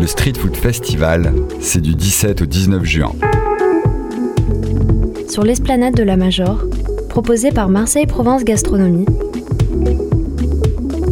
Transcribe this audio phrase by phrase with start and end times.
[0.00, 3.12] Le Street Food Festival, c'est du 17 au 19 juin.
[5.28, 6.64] Sur l'esplanade de la Major,
[7.08, 9.06] proposé par Marseille Provence Gastronomie,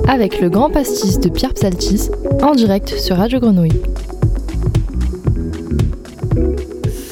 [0.08, 2.10] avec le grand pastis de Pierre Psaltis
[2.42, 3.80] en direct sur Radio Grenouille.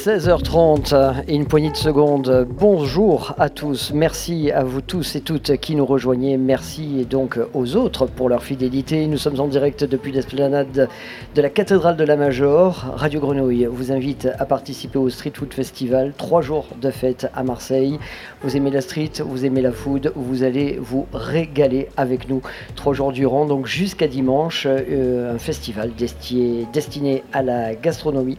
[0.05, 2.47] 16h30 et une poignée de secondes.
[2.59, 3.91] Bonjour à tous.
[3.95, 6.37] Merci à vous tous et toutes qui nous rejoignez.
[6.37, 9.07] Merci donc aux autres pour leur fidélité.
[9.07, 10.91] Nous sommes en direct depuis l'esplanade
[11.35, 12.85] de la cathédrale de la Major.
[12.97, 16.13] Radio Grenouille vous invite à participer au Street Food Festival.
[16.19, 17.99] Trois jours de fête à Marseille.
[18.43, 22.43] Vous aimez la street, vous aimez la food, vous allez vous régaler avec nous
[22.77, 24.67] trois jours durant, donc jusqu'à dimanche.
[24.69, 28.37] Euh, un festival destiné à la gastronomie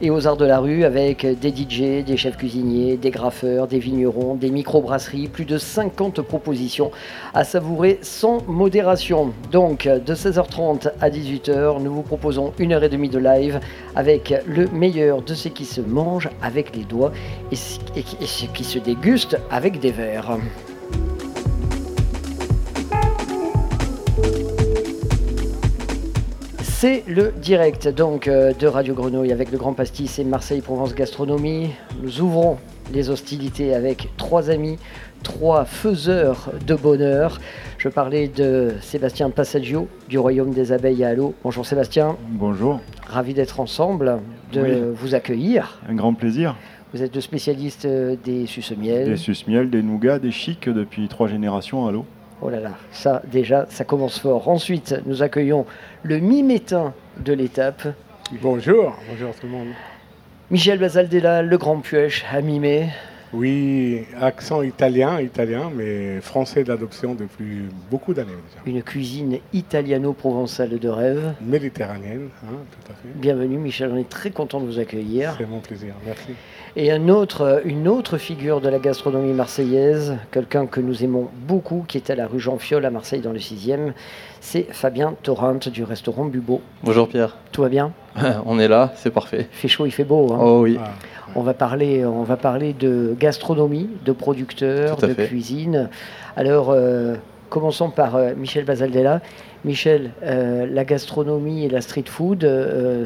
[0.00, 3.78] et aux arts de la rue avec des DJ, des chefs cuisiniers, des graffeurs, des
[3.78, 6.90] vignerons, des microbrasseries, plus de 50 propositions
[7.34, 9.32] à savourer sans modération.
[9.50, 13.60] Donc de 16h30 à 18h, nous vous proposons une heure et demie de live
[13.96, 17.12] avec le meilleur de ce qui se mange avec les doigts
[17.50, 20.38] et ce qui se déguste avec des verres.
[26.82, 30.96] C'est le direct donc euh, de Radio Grenouille avec le Grand Pastis et Marseille Provence
[30.96, 31.70] Gastronomie.
[32.02, 32.58] Nous ouvrons
[32.92, 34.78] les hostilités avec trois amis,
[35.22, 37.40] trois faiseurs de bonheur.
[37.78, 41.36] Je parlais de Sébastien Passaggio du Royaume des Abeilles à Allo.
[41.44, 42.16] Bonjour Sébastien.
[42.30, 42.80] Bonjour.
[43.06, 44.18] Ravi d'être ensemble,
[44.52, 45.78] de vous accueillir.
[45.88, 46.56] Un grand plaisir.
[46.92, 49.04] Vous êtes le spécialiste euh, des suce-miel.
[49.04, 52.06] Des suce-miel, des nougats, des chics depuis trois générations à l'eau.
[52.44, 54.48] Oh là là, ça déjà, ça commence fort.
[54.48, 55.64] Ensuite, nous accueillons
[56.02, 57.86] le mimétain de l'étape.
[58.42, 59.68] Bonjour, bonjour tout le monde.
[60.50, 62.88] Michel Basaldella, le grand puèche à mimer.
[63.32, 68.32] Oui, accent italien, italien, mais français d'adoption depuis beaucoup d'années
[68.66, 71.32] Une cuisine italiano-provençale de rêve.
[71.40, 73.08] Méditerranéenne, hein, tout à fait.
[73.14, 75.34] Bienvenue Michel, on est très content de vous accueillir.
[75.38, 76.32] C'est mon plaisir, merci.
[76.76, 81.86] Et un autre, une autre figure de la gastronomie marseillaise, quelqu'un que nous aimons beaucoup,
[81.88, 83.92] qui est à la rue Jean-Fiol à Marseille dans le 6e,
[84.40, 86.60] c'est Fabien Torrent du restaurant Bubo.
[86.82, 87.38] Bonjour Pierre.
[87.50, 87.92] Tout va bien?
[88.44, 89.48] On est là, c'est parfait.
[89.52, 90.32] Il fait chaud, il fait beau.
[90.34, 90.38] Hein?
[90.38, 90.78] oh oui.
[90.78, 90.90] Ah.
[91.34, 95.88] On va parler, on va parler de gastronomie, de producteurs, de cuisine.
[96.36, 97.14] Alors, euh,
[97.48, 99.22] commençons par euh, Michel Basaldella.
[99.64, 102.46] Michel, euh, la gastronomie et la street food,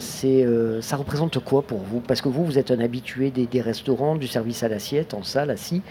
[0.01, 0.47] c'est,
[0.81, 2.01] ça représente quoi pour vous?
[2.01, 5.51] Parce que vous, vous êtes un habitué des, restaurants, du service à l'assiette, en salle,
[5.51, 5.83] assis.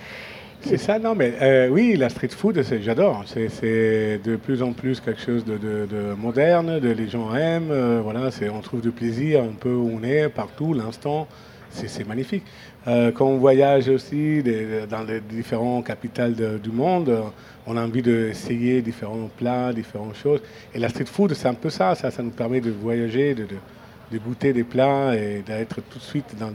[0.61, 3.23] C'est ça, non, mais oui, la street food, j'adore.
[3.27, 8.01] C'est, de plus en plus quelque chose de, moderne, de, les gens aiment.
[8.01, 11.27] voilà, on trouve du plaisir un peu où on est, partout, l'instant
[11.75, 12.43] c'est magnifique.
[12.87, 14.41] Euh, quand on voyage aussi
[14.89, 17.21] dans les différentes capitales du monde, euh,
[17.67, 20.41] on a envie d'essayer différents plats, différentes choses.
[20.73, 21.95] Et la street food, c'est un peu ça.
[21.95, 23.47] Ça, ça nous permet de voyager, de,
[24.17, 26.53] goûter des plats et d'être tout de suite dans,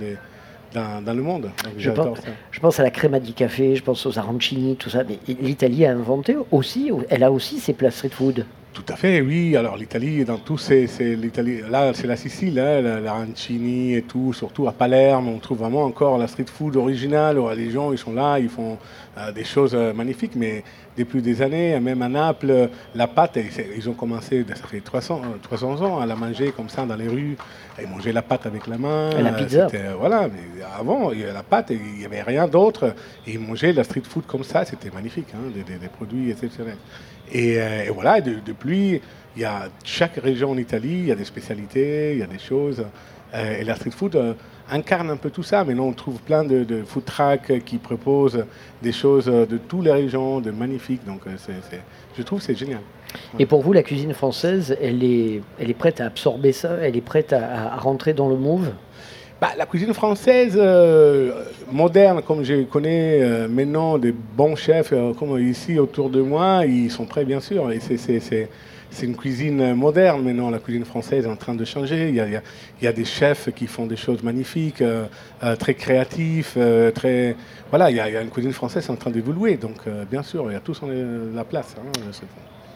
[1.02, 1.50] dans, le monde.
[1.76, 2.18] Je pense,
[2.50, 5.02] je pense, à la crema di café, je pense aux arancini, tout ça.
[5.04, 8.46] Mais l'Italie a inventé aussi, elle a aussi ses plats street food?
[8.72, 9.56] Tout à fait, oui.
[9.56, 11.60] Alors l'Italie, dans tout, c'est l'Italie.
[11.68, 14.32] Là, c'est la Sicile, hein, l'arancini et tout.
[14.32, 17.38] Surtout à Palerme, on trouve vraiment encore la street food originale.
[17.56, 18.78] Les gens, ils sont là, ils font
[19.18, 20.36] euh, des choses euh, magnifiques.
[20.36, 20.62] Mais
[20.96, 23.38] depuis des années, même à Naples, la pâte,
[23.76, 27.08] ils ont commencé, ça fait 300, 300 ans, à la manger comme ça dans les
[27.08, 27.36] rues.
[27.80, 29.10] Ils mangeaient la pâte avec la main.
[29.10, 29.66] la pizza.
[29.98, 32.94] Voilà, mais avant, il y avait la pâte, il n'y avait rien d'autre.
[33.26, 36.76] Et ils mangeaient la street food comme ça, c'était magnifique, hein, des, des, produits exceptionnels.
[37.34, 39.00] Euh, et, voilà, depuis,
[39.36, 42.26] il y a chaque région en Italie, il y a des spécialités, il y a
[42.26, 42.84] des choses.
[43.34, 44.34] Euh, et la street food euh,
[44.70, 45.64] incarne un peu tout ça.
[45.64, 48.44] Maintenant, on trouve plein de, food trucks qui proposent
[48.82, 51.04] des choses de toutes les régions, de magnifiques.
[51.06, 51.22] Donc,
[52.16, 52.80] je trouve c'est génial.
[53.40, 56.76] Et pour vous, la cuisine française, elle est, elle est prête à absorber ça?
[56.80, 58.70] Elle est prête à rentrer dans le move?
[59.40, 61.32] Bah, la cuisine française euh,
[61.72, 66.66] moderne, comme je connais euh, maintenant des bons chefs euh, comme ici autour de moi,
[66.66, 67.70] ils sont prêts bien sûr.
[68.92, 72.10] C'est une cuisine moderne maintenant, la cuisine française est en train de changer.
[72.10, 72.16] Il
[72.82, 74.82] y a, des chefs qui font des choses magnifiques,
[75.60, 76.58] très créatifs,
[76.94, 77.36] très...
[77.70, 79.56] Voilà, il y, a, une cuisine française en train d'évoluer.
[79.58, 79.76] Donc
[80.10, 80.82] bien sûr, il y a tous
[81.32, 81.76] la place.
[81.78, 82.10] Hein,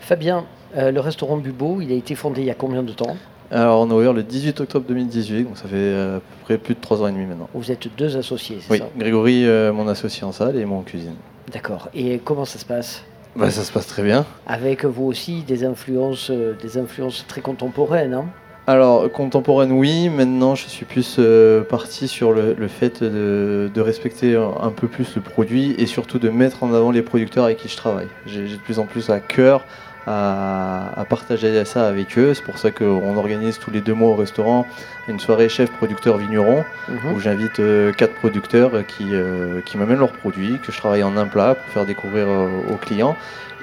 [0.01, 0.45] Fabien,
[0.77, 3.17] le restaurant Bubo, il a été fondé il y a combien de temps?
[3.51, 6.59] Alors, on a ouvert le 18 octobre 2018, donc ça fait euh, à peu près
[6.59, 7.49] plus de 3 ans et demi maintenant.
[7.55, 8.89] Vous êtes deux associés, c'est oui, ça?
[8.97, 11.15] Grégory, euh, mon associé en salle, et moi en cuisine.
[11.53, 11.89] D'accord.
[11.95, 13.05] Et comment ça se passe?
[13.37, 14.25] Bah, Ça se passe très bien.
[14.47, 18.27] Avec vous aussi des influences, euh, des influences très contemporaines, hein?
[18.67, 20.09] Alors, contemporaine, oui.
[20.09, 21.21] Maintenant, je suis plus
[21.69, 26.31] parti sur le, fait de, de, respecter un peu plus le produit et surtout de
[26.31, 28.09] mettre en avant les producteurs avec qui je travaille.
[28.25, 29.67] J'ai de plus en plus à cœur
[30.07, 32.35] à, partager ça avec eux.
[32.35, 34.67] C'est pour ça qu'on organise tous les deux mois au restaurant
[35.09, 37.13] une soirée chef producteur vigneron Mhm.
[37.15, 41.17] où j'invite euh, quatre producteurs qui, euh, qui m'amènent leurs produits, que je travaille en
[41.17, 43.17] un plat pour faire découvrir euh, aux clients.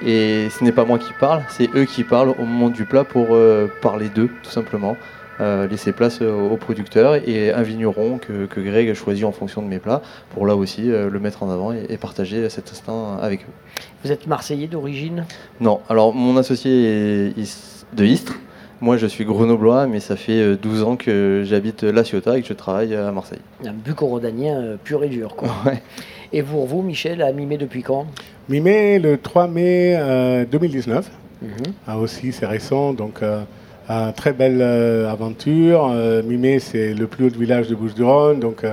[0.04, 3.04] Et ce n'est pas moi qui parle, c'est eux qui parlent au moment du plat
[3.04, 3.38] pour
[3.80, 4.96] parler d'eux, tout simplement.
[5.40, 9.32] Euh, laisser place euh, aux producteurs et un vigneron que, que Greg a choisi en
[9.32, 10.02] fonction de mes plats
[10.34, 13.82] pour là aussi euh, le mettre en avant et, et partager cet instant avec eux.
[14.04, 15.24] Vous êtes Marseillais d'origine?
[15.58, 18.38] Non, alors mon associé est is- de Istres.
[18.82, 22.42] Moi, je suis grenoblois, mais ça fait euh, 12 ans que j'habite La Ciotat et
[22.42, 23.38] que je travaille à Marseille.
[23.64, 25.34] Un bucorodanien euh, pur et dur.
[25.34, 25.48] Quoi.
[25.64, 25.82] Ouais.
[26.34, 28.06] Et vous, vous, Michel, à Mimé depuis quand?
[28.50, 31.10] Mi-mai, le 3 mai euh, 2019.
[31.40, 31.48] Mhm.
[31.86, 33.22] Ah, aussi, c'est récent, donc
[33.92, 35.90] euh, très belle euh, aventure.
[35.92, 38.64] Euh, Mimé, c'est le plus haut village de Bouches-du-Rhône, donc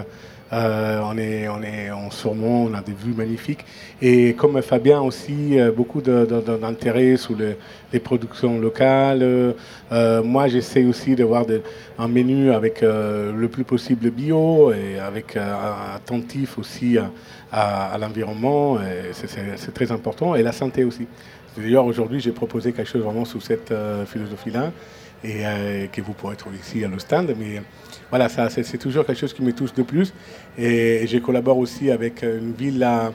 [0.52, 3.64] on est, on est en surmont, on a des vues magnifiques.
[4.02, 7.56] Et comme Fabien aussi, beaucoup d'intérêt sur le-
[7.94, 9.54] les productions locales.
[10.24, 11.46] Moi, j'essaie aussi d'avoir
[12.00, 15.38] un menu avec le plus possible bio et avec
[15.96, 16.98] attentif aussi
[17.52, 18.80] à, l'environnement.
[19.14, 20.34] c'est- très important.
[20.34, 21.06] Et la santé aussi.
[21.58, 23.72] D'ailleurs, aujourd'hui, j'ai proposé quelque chose vraiment sous cette
[24.08, 24.72] philosophie-là
[25.24, 27.34] et euh, que vous pourrez trouver ici à le stand.
[27.40, 27.62] Mais
[28.10, 30.14] voilà, ça, c'est toujours quelque chose qui me touche de plus.
[30.58, 33.12] Et, je collabore aussi avec une ville à-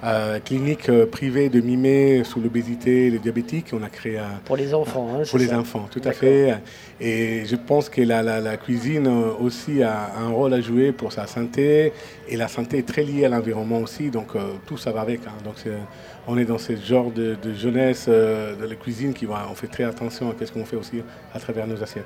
[0.00, 3.70] à clinique euh, privée de Mimé sous l'obésité et les diabétiques.
[3.72, 6.54] On a créé Pour les enfants, hein, pour les ça enfants, tout à fait.
[7.00, 10.92] Et je pense que la, la- la cuisine euh, aussi a un rôle à jouer
[10.92, 11.92] pour sa santé.
[12.28, 15.20] Et la santé est très liée à l'environnement aussi, donc euh, tout ça va avec.
[15.26, 15.32] hein.
[15.44, 15.70] Donc c'est-
[16.28, 19.54] on est dans ce genre de, de jeunesse euh, de la cuisine qui va, on
[19.54, 21.02] fait très attention à ce qu'on fait aussi
[21.34, 22.04] à travers nos assiettes.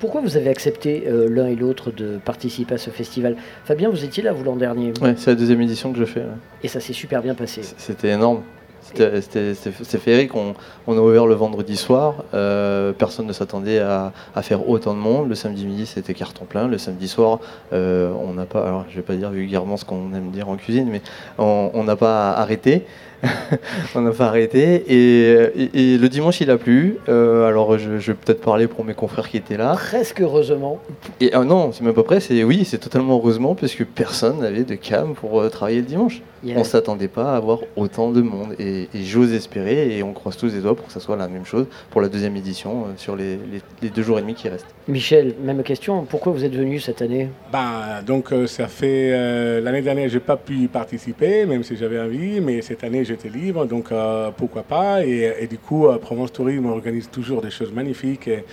[0.00, 3.36] Pourquoi vous avez accepté euh, l'un et l'autre de participer à ce festival?
[3.64, 4.92] Fabien, vous étiez là, vous, l'an dernier.
[5.02, 6.20] Ouais, c'est la deuxième édition que je fais.
[6.20, 6.26] ouais.
[6.62, 7.60] Et ça s'est super bien passé.
[7.76, 8.40] C'était énorme.
[8.82, 10.34] C'était- C'était c'était- c'est féerique.
[10.34, 10.54] On,
[10.86, 12.24] on a ouvert le vendredi soir.
[12.32, 15.28] euh, personne ne s'attendait à, à faire autant de monde.
[15.28, 16.66] Le samedi midi, c'était carton plein.
[16.66, 17.38] Le samedi soir,
[17.74, 18.66] euh, on n'a pas.
[18.66, 21.02] Alors, je vais pas dire vulgairement ce qu'on aime dire en cuisine, mais
[21.38, 22.86] on on n'a pas arrêté.
[23.94, 24.84] on n'a pas arrêté.
[24.88, 26.96] Et, et- et le dimanche, il a plu.
[27.08, 29.74] Euh, alors, je, je vais peut-être parler pour mes confrères qui étaient là.
[29.74, 30.78] Presque heureusement.
[31.20, 32.20] Et ah non, c'est même pas près.
[32.20, 36.22] C'est oui, c'est totalement heureusement puisque personne n'avait de cam pour euh, travailler le dimanche.
[36.42, 39.96] Il y a- On s'attendait pas à avoir autant de monde et, et j'ose espérer
[39.98, 42.08] et on croise tous les doigts pour que ça soit la même chose pour la
[42.08, 44.66] deuxième édition euh, sur les, les- les deux jours et demi qui restent.
[44.88, 46.04] Michel, même question.
[46.08, 47.28] Pourquoi vous êtes venu cette année?
[47.52, 51.76] Ben, donc euh, ça fait euh, l'année dernière j'ai pas pu y participer même si
[51.76, 55.04] j'avais envie mais cette année j'étais libre donc euh, pourquoi pas?
[55.04, 58.44] Et, du coup euh, Provence Tourisme organise toujours des choses magnifiques et,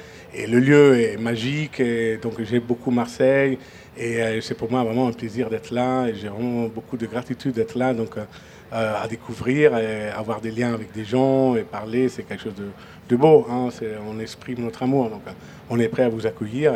[0.48, 3.58] le lieu est magique et donc j'ai beaucoup Marseille
[3.98, 7.06] et euh, c'est pour moi vraiment un plaisir d'être là et j'ai vraiment beaucoup de
[7.06, 11.64] gratitude d'être là donc euh, à découvrir et avoir des liens avec des gens et
[11.64, 12.60] parler c'est quelque chose
[13.10, 13.70] de, beau hein,
[14.12, 15.24] on exprime notre amour donc
[15.70, 16.74] on est prêt à vous accueillir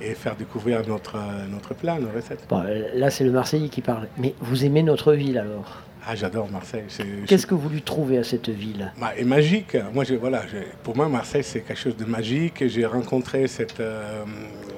[0.00, 1.16] et, faire découvrir notre,
[1.50, 2.44] notre plat, nos recettes.
[2.48, 2.62] Bon,
[2.94, 4.06] Là, c'est le Marseillais qui parle.
[4.16, 5.87] Mais vous aimez notre ville alors?
[6.10, 6.84] Ah, j'adore Marseille.
[7.26, 8.90] Qu'est-ce que vous lui trouvez à cette ville?
[8.98, 9.76] Bah, et magique.
[9.92, 12.66] Moi, je, voilà, je- pour moi, Marseille, c'est quelque chose de magique.
[12.66, 14.24] J'ai rencontré cette euh,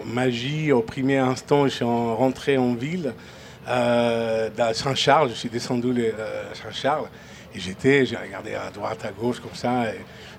[0.05, 1.69] magie au premier instant.
[1.69, 3.15] Je suis en- rentré en ville,
[3.69, 5.29] euh, dans Saint-Charles.
[5.31, 6.13] Je suis descendu de
[6.65, 7.07] Saint-Charles.
[7.55, 9.85] Et j'étais, j'ai regardé à droite, à gauche, comme ça.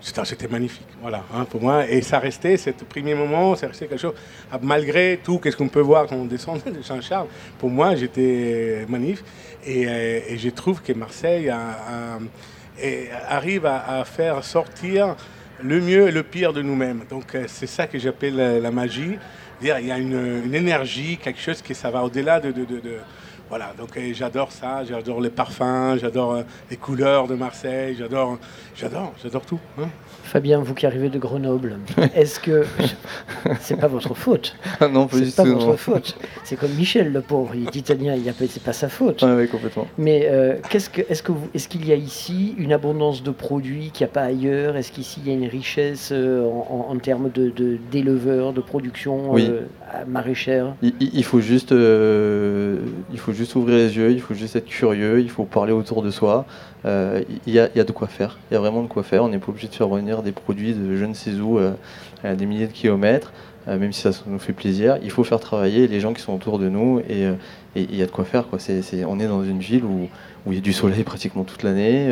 [0.02, 1.86] c'était magnifique, voilà, hein, pour moi.
[1.88, 4.14] Et ça restait, ce premier moment, ça restait quelque chose,
[4.52, 7.28] ah, malgré tout, qu'est-ce qu'on peut voir quand on descend de Saint-Charles?
[7.60, 9.26] Pour moi, j'étais magnifique.
[9.66, 11.52] Et, euh, et je trouve que Marseille
[13.28, 15.16] arrive à, faire sortir
[15.64, 17.04] le mieux et le pire de nous-mêmes.
[17.10, 19.18] Donc euh, c'est ça que j'appelle la, magie.
[19.62, 22.54] Dire, il y a une, énergie, quelque chose qui ça va au-delà de,
[23.48, 23.74] voilà.
[23.78, 28.40] Donc euh, j'adore ça, j'adore les parfums, j'adore les couleurs de Marseille, j'adore,
[28.76, 29.60] j'adore, j'adore tout.
[29.80, 29.90] hein.
[30.32, 31.78] Fabien, vous qui arrivez de Grenoble,
[32.16, 32.64] est-ce que
[33.60, 34.56] c'est pas votre faute?
[34.80, 35.76] Ah non, pas C'est pas tout, votre non.
[35.76, 36.18] faute.
[36.46, 39.22] C'est comme Michel, le pauvre, il est italien, il a c'est pas sa faute.
[39.24, 39.88] Ouais, ouais, complètement.
[39.98, 43.92] Mais euh, qu'est-ce que, est-ce que est-ce qu'il y a ici une abondance de produits
[43.94, 44.78] qu'il n'y a pas ailleurs?
[44.78, 49.34] Est-ce qu'ici il y a une richesse euh, en, termes de, de- d'éleveurs, de production
[49.34, 49.46] Oui.
[49.50, 49.64] euh,
[50.08, 50.76] maraîchère?
[50.82, 52.78] Il, il- il faut juste, euh,
[53.12, 56.02] il faut juste ouvrir les yeux, il faut juste être curieux, il faut parler autour
[56.04, 56.46] de soi.
[56.86, 59.24] Euh, Il y, a, de quoi faire, il y a vraiment de quoi faire.
[59.24, 61.74] On n'est pas obligé de faire revenir des produits de je ne sais où euh,
[62.24, 63.34] à des milliers de kilomètres,
[63.68, 64.98] euh, même si ça nous fait plaisir.
[65.04, 67.28] Il faut faire travailler les gens qui sont autour de nous et
[67.76, 68.46] il y a de quoi faire.
[69.08, 70.08] On est dans une ville où,
[70.48, 72.08] il y a du soleil pratiquement toute l'année.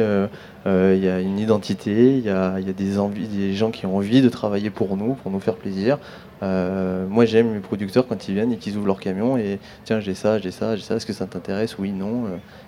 [0.65, 4.21] Il y a une identité, il y a, des, envies, des gens qui ont envie
[4.21, 5.97] de travailler pour nous, pour nous faire plaisir.
[6.41, 10.13] Moi, j'aime mes producteurs quand ils viennent et qu'ils ouvrent leur camion et tiens, j'ai
[10.13, 10.95] ça, j'ai ça, j'ai ça.
[10.95, 11.77] Est-ce que ça t'intéresse?
[11.79, 12.25] Oui, non.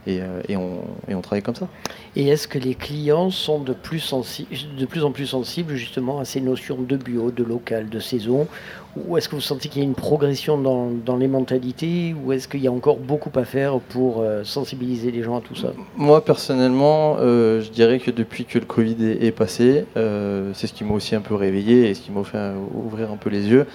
[0.08, 1.68] Euh, et, et on, et on travaille comme ça.
[2.16, 6.20] Et est-ce que les clients sont de plus, sensi- de plus en plus sensibles justement
[6.20, 8.48] à ces notions de bio, de local, de saison?
[8.98, 12.14] Ou est-ce que vous sentez qu'il y a une progression dans, dans les mentalités?
[12.14, 15.42] Ou est-ce qu'il y a encore beaucoup à faire pour euh, sensibiliser les gens à
[15.42, 15.72] tout ça?
[15.96, 20.68] Moi, personnellement, euh, je dirais que depuis que le Covid est, est passé, euh, c'est
[20.68, 23.30] ce qui m'a aussi un peu réveillé et ce qui m'a fait ouvrir un peu
[23.30, 23.66] les yeux,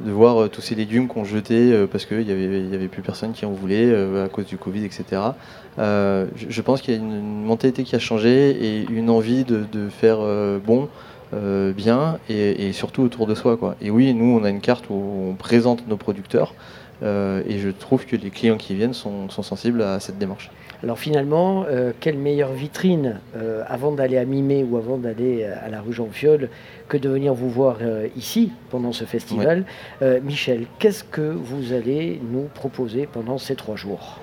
[0.00, 2.88] de voir euh, tous ces légumes qu'on jetait euh, parce qu'il n'y avait, y avait
[2.88, 5.22] plus personne qui en voulait euh, à cause du Covid, etc.
[5.78, 9.88] Je, pense qu'il y a une, mentalité qui a changé et une envie de, de
[9.88, 10.18] faire
[10.64, 10.88] bon,
[11.32, 13.56] bien et, surtout autour de soi.
[13.56, 13.74] Quoi.
[13.80, 16.54] Et oui, nous, on a une carte où on présente nos producteurs.
[17.02, 20.50] et je trouve que les clients qui viennent sont, sont sensibles à cette démarche.
[20.84, 25.54] Alors finalement, euh, quelle meilleure vitrine euh, avant d'aller à Mimé ou avant d'aller euh,
[25.64, 26.50] à la rue Jean-Fiol
[26.88, 29.64] que de venir vous voir euh, ici pendant ce festival?
[30.02, 34.20] Euh, Michel, qu'est-ce que vous allez nous proposer pendant ces trois jours?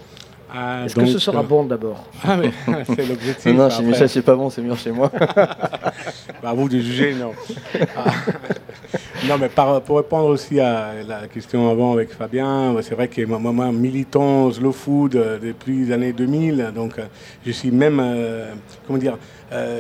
[0.54, 2.06] Ah, Est-ce que ce sera euh, bon d'abord?
[2.24, 2.52] Ah, mais
[2.86, 3.56] c'est l'objectif.
[3.56, 5.12] Non, chez Michel, c'est pas bon, c'est mieux chez moi.
[5.36, 7.32] bah, à vous de juger, non.
[7.98, 8.12] Ah.
[9.28, 13.24] Non, mais par- pour répondre aussi à la question avant avec Fabien, c'est vrai que
[13.24, 17.04] moi, moi, militant slow food euh, depuis les années 2000, donc euh,
[17.46, 18.52] je suis même, euh,
[18.88, 19.20] comment dire,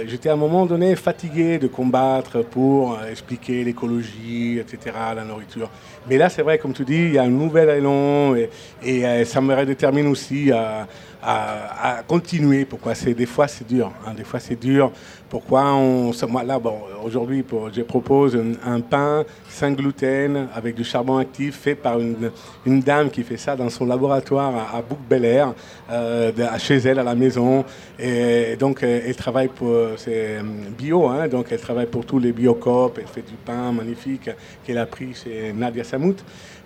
[0.05, 5.69] j'étais à un moment donné fatigué de combattre pour expliquer l'écologie, etc., la nourriture.
[6.07, 9.39] Mais là, c'est vrai, comme tu dis, il y a un nouvel élan et, ça
[9.41, 10.87] me détermine aussi à,
[11.23, 12.65] à- continuer.
[12.65, 14.91] Pourquoi c'est des fois c'est dur, hein, des fois c'est dur.
[15.31, 21.19] Pourquoi on, moi, là, bon, aujourd'hui, je propose un, pain sans gluten avec du charbon
[21.19, 25.53] actif fait par une, dame qui fait ça dans son laboratoire à, à Bouc-Bel Air,
[25.89, 27.63] euh, chez elle à la maison.
[27.97, 30.41] Et, donc, euh, elle travaille pour, c'est euh,
[30.77, 32.97] bio, hein, donc elle travaille pour tous les biocopes.
[32.99, 34.29] Elle fait du pain magnifique
[34.65, 36.17] qu'elle a pris chez Nadia Samout.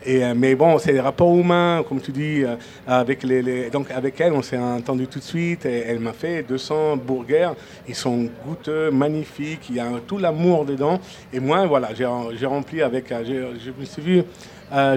[0.07, 2.55] Euh, mais bon, c'est des rapports humains, comme tu dis, euh,
[2.87, 3.25] avec
[3.71, 5.65] donc avec elle, on s'est entendu tout de suite.
[5.65, 7.51] Elle m'a fait 200 burgers.
[7.87, 9.67] Ils sont goûteux, magnifiques.
[9.69, 10.99] Il y a tout l'amour dedans.
[11.33, 13.11] Et moi, voilà, j'ai rempli avec.
[13.11, 14.23] euh, Je me suis vu.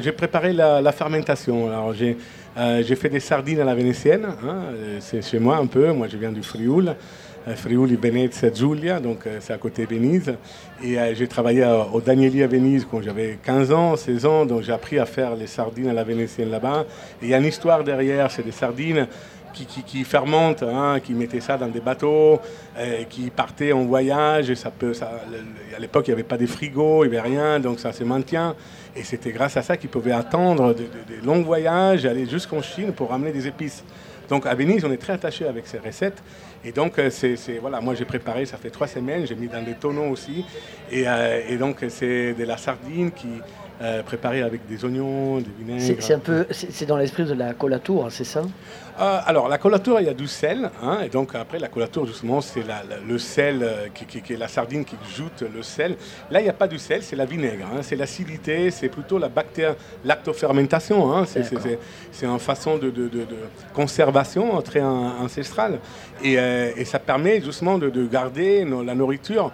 [0.03, 1.69] j'ai préparé la, fermentation.
[1.69, 4.27] Alors j'ai fait des sardines à la vénitienne.
[4.45, 4.57] hein,
[5.01, 5.93] c'est chez moi un peu.
[5.93, 6.95] Moi, je viens du Frioul.
[7.47, 10.35] Euh, Friuli Venezia Giulia, donc euh, c'est à côté de Venise.
[10.83, 14.47] Et euh, j'ai travaillé à- au Danieli à Venise quand j'avais 15 ans, 16 ans,
[14.47, 16.85] donc j'ai appris à faire les sardines à la vénitienne là-bas.
[17.23, 19.07] Et il y a une histoire derrière, c'est des sardines
[19.55, 22.39] qui, qui, qui fermentent, hein, qui mettaient ça dans des bateaux,
[23.09, 24.51] qui partaient en voyage.
[24.51, 24.93] Et ça peut,
[25.75, 28.05] à l'époque, il n'y avait pas de frigo, il n'y avait rien, donc ça se
[28.05, 28.55] maintient.
[28.95, 32.61] Et c'était grâce à ça qu'ils pouvaient attendre des de, de longs voyages, aller jusqu'en
[32.63, 33.83] Chine pour ramener des épices.
[34.29, 36.23] Donc à Venise, on est très attaché avec ces recettes.
[36.65, 39.63] Et donc, euh, c'est, voilà, moi j'ai préparé, ça fait trois semaines, j'ai mis dans
[39.63, 40.45] des tonneaux aussi.
[40.91, 43.29] Et, euh, donc, c'est de la sardine qui
[43.81, 45.97] euh, préparée avec des oignons, des vinaigres.
[46.01, 48.43] C'est un peu, c'est dans l'esprit de la collature, hein, c'est ça?
[49.01, 50.71] Euh, alors, la collature, il y a du sel.
[50.83, 52.65] hein, et donc, après, la collature, justement, c'est
[53.07, 55.97] le sel, euh, qui, qui- qui est la sardine qui joute le sel.
[56.33, 57.67] Là, il n'y a pas du sel, c'est la vinaigre.
[57.73, 59.75] hein, c'est l'acidité, c'est plutôt la bactérie,
[60.05, 61.13] lactofermentation.
[61.15, 63.37] hein, c'est, une façon de, de- de- de
[63.73, 65.79] conservation très an- ancestrale.
[66.25, 69.53] Et, euh, et ça permet, justement, de, de garder nos- la nourriture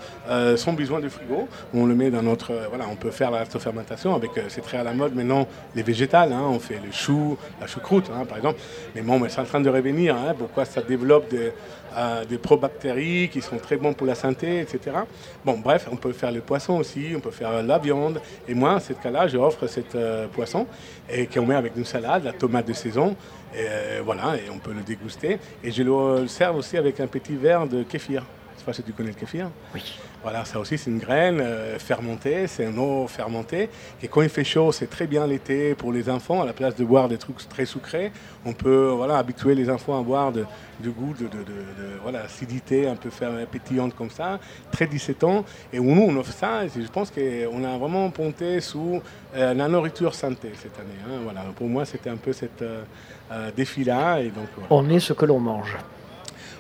[0.57, 1.49] sans besoin de frigo.
[1.75, 2.53] On le met dans notre...
[2.71, 4.31] voilà, on peut faire la lactofermentation avec...
[4.49, 6.33] c'est très à la mode maintenant, les végétales.
[6.33, 8.59] hein, on fait le chou, la choucroute, par exemple.
[8.95, 10.15] Mais bon, mais en train de revenir.
[10.15, 11.53] hein, pourquoi ça développe des,
[11.97, 14.97] euh, des probactéries qui sont très bons pour la santé, etc.
[15.45, 18.21] Bon, bref, on peut faire le poisson aussi, on peut faire la viande.
[18.49, 20.67] Et moi, dans ce cas-là, j'offre cet euh, poisson
[21.09, 23.17] et qu'on met avec une salade, la tomate de saison.
[23.57, 25.39] Euh, voilà, et on peut le déguster.
[25.63, 28.25] Et je le sers aussi avec un petit verre de kéfir.
[28.67, 29.51] Je sais pas si tu connais le kéfir.
[29.75, 29.83] Oui.
[30.23, 33.69] Voilà, ça aussi c'est une graine euh, fermentée, c'est une eau fermentée.
[34.03, 36.41] Et quand il fait chaud, c'est très bien l'été pour les enfants.
[36.41, 38.11] À la place de boire des trucs très sucrés,
[38.47, 40.47] on peut voilà, habituer les enfants à boire de,
[40.81, 43.11] du goût, de, de, de- de- voilà, acidité un peu
[43.53, 44.41] pétillante comme ça,
[44.73, 45.45] très 17 ans.
[45.71, 46.65] Et nous, on offre ça.
[46.65, 49.03] Et je pense qu'on a vraiment ponté sous
[49.37, 50.89] euh, la nourriture santé cette année.
[51.07, 51.21] hein.
[51.23, 52.83] Voilà, pour moi, c'était un peu cette euh,
[53.31, 54.21] euh, défi-là.
[54.21, 54.69] Et donc, voilà.
[54.71, 55.77] On est ce que l'on mange.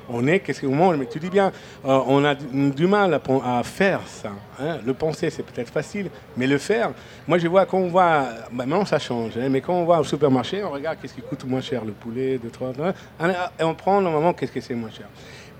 [0.08, 1.52] On est, qu'est-ce qu'on mange Mais tu dis bien,
[1.84, 4.32] euh, on a du, mal à faire ça.
[4.60, 4.78] hein.
[4.84, 6.90] Le penser, c'est peut-être facile, mais le faire,
[7.26, 10.00] moi je vois quand on voit, bah, maintenant ça change, hein, mais quand on va
[10.00, 12.72] au supermarché, on regarde qu'est-ce qui coûte moins cher, le poulet, de trois,
[13.58, 15.06] et on prend normalement qu'est-ce que c'est moins cher.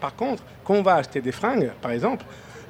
[0.00, 2.24] Par contre, quand on va acheter des fringues, par exemple,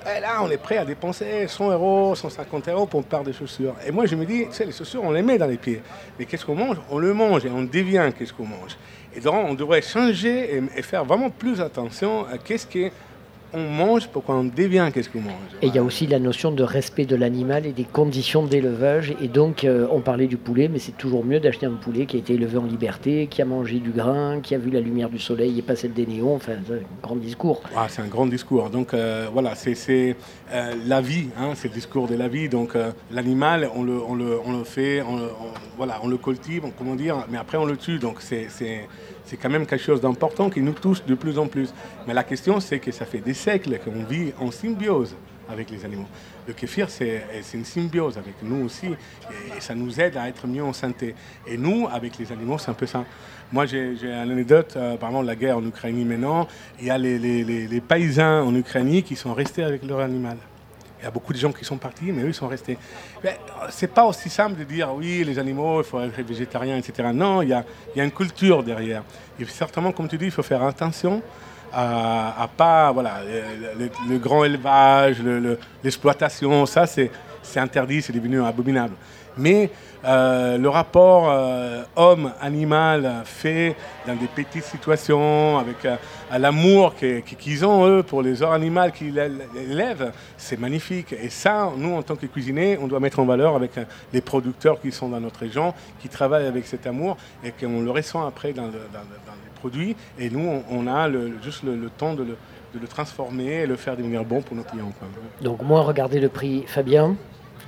[0.06, 3.32] eh, là, on est prêt à dépenser 100 euros, 150 euros pour une paire de
[3.32, 3.74] chaussures.
[3.86, 5.80] Et moi, je me dis, tu sais, les chaussures, on les met dans les pieds.
[6.18, 6.76] Mais qu'est-ce qu'on mange?
[6.90, 8.76] On le mange et on devient qu'est-ce qu'on mange.
[9.16, 12.92] Et donc, on devrait changer et, faire vraiment plus attention à qu'est-ce qui est
[13.54, 15.34] on mange, pourquoi on devient qu'est-ce qu'on mange.
[15.62, 19.14] Et il y a aussi la notion de respect de l'animal et des conditions d'élevage.
[19.22, 22.16] Et donc, euh, on parlait du poulet, mais c'est toujours mieux d'acheter un poulet qui
[22.16, 25.08] a été élevé en liberté, qui a mangé du grain, qui a vu la lumière
[25.08, 26.34] du soleil et pas celle des néons.
[26.34, 27.62] Enfin, c'est un grand discours.
[27.76, 28.70] Ah, c'est un grand discours.
[28.70, 30.16] Donc, euh, voilà, c'est
[30.52, 32.48] euh, la vie, hein, c'est le discours de la vie.
[32.48, 32.74] Donc,
[33.10, 35.18] l'animal, on le, on, le, on le, fait, on,
[35.76, 37.98] voilà, on le cultive, comment dire, mais après, on le tue.
[37.98, 38.48] Donc, c'est
[39.24, 41.72] c'est quand même quelque chose d'important qui nous touche de plus en plus.
[42.06, 45.16] Mais la question, c'est que ça fait des siècles qu'on vit en symbiose
[45.48, 46.06] avec les animaux.
[46.46, 47.22] Le kéfir, c'est
[47.54, 51.14] une symbiose avec nous aussi, et ça nous aide à être mieux en santé.
[51.46, 53.04] Et nous, avec les animaux, c'est un peu ça.
[53.52, 56.48] Moi, j'ai une anecdote, euh, par exemple, la guerre en Ukraine maintenant,
[56.80, 60.38] il y a les, les, les paysans en Ukraine qui sont restés avec leur animal.
[61.04, 62.78] Il y a beaucoup de gens qui sont partis, mais eux, ils sont restés.
[63.68, 67.10] C'est pas aussi simple de dire oui, les animaux, il faut être végétarien, etc.
[67.12, 67.62] Non, il y a,
[67.94, 69.02] il y a une culture derrière.
[69.38, 71.20] Et certainement, comme tu dis, il faut faire attention
[71.70, 73.20] à, à pas, voilà,
[74.08, 75.18] le, grand élevage,
[75.82, 77.10] l'exploitation, ça, c'est
[77.56, 78.94] interdit, c'est devenu abominable.
[79.36, 79.70] Mais
[80.04, 83.74] euh, le rapport euh, homme-animal fait
[84.06, 85.96] dans des petites situations, avec euh,
[86.38, 91.14] l'amour qu'ils ont, eux, pour les autres animaux qu'ils élèvent, c'est magnifique.
[91.14, 93.72] Et ça, nous, en tant que cuisiniers, on doit mettre en valeur avec
[94.12, 97.90] les producteurs qui sont dans notre région, qui travaillent avec cet amour et qu'on le
[97.90, 98.70] ressent après dans, les
[99.58, 99.96] produits.
[100.18, 101.08] Et nous, on, a
[101.42, 102.26] juste le, temps de
[102.74, 104.92] le, transformer et le faire devenir bon pour nos clients.
[105.40, 107.16] Donc, moi, regardez le prix, Fabien.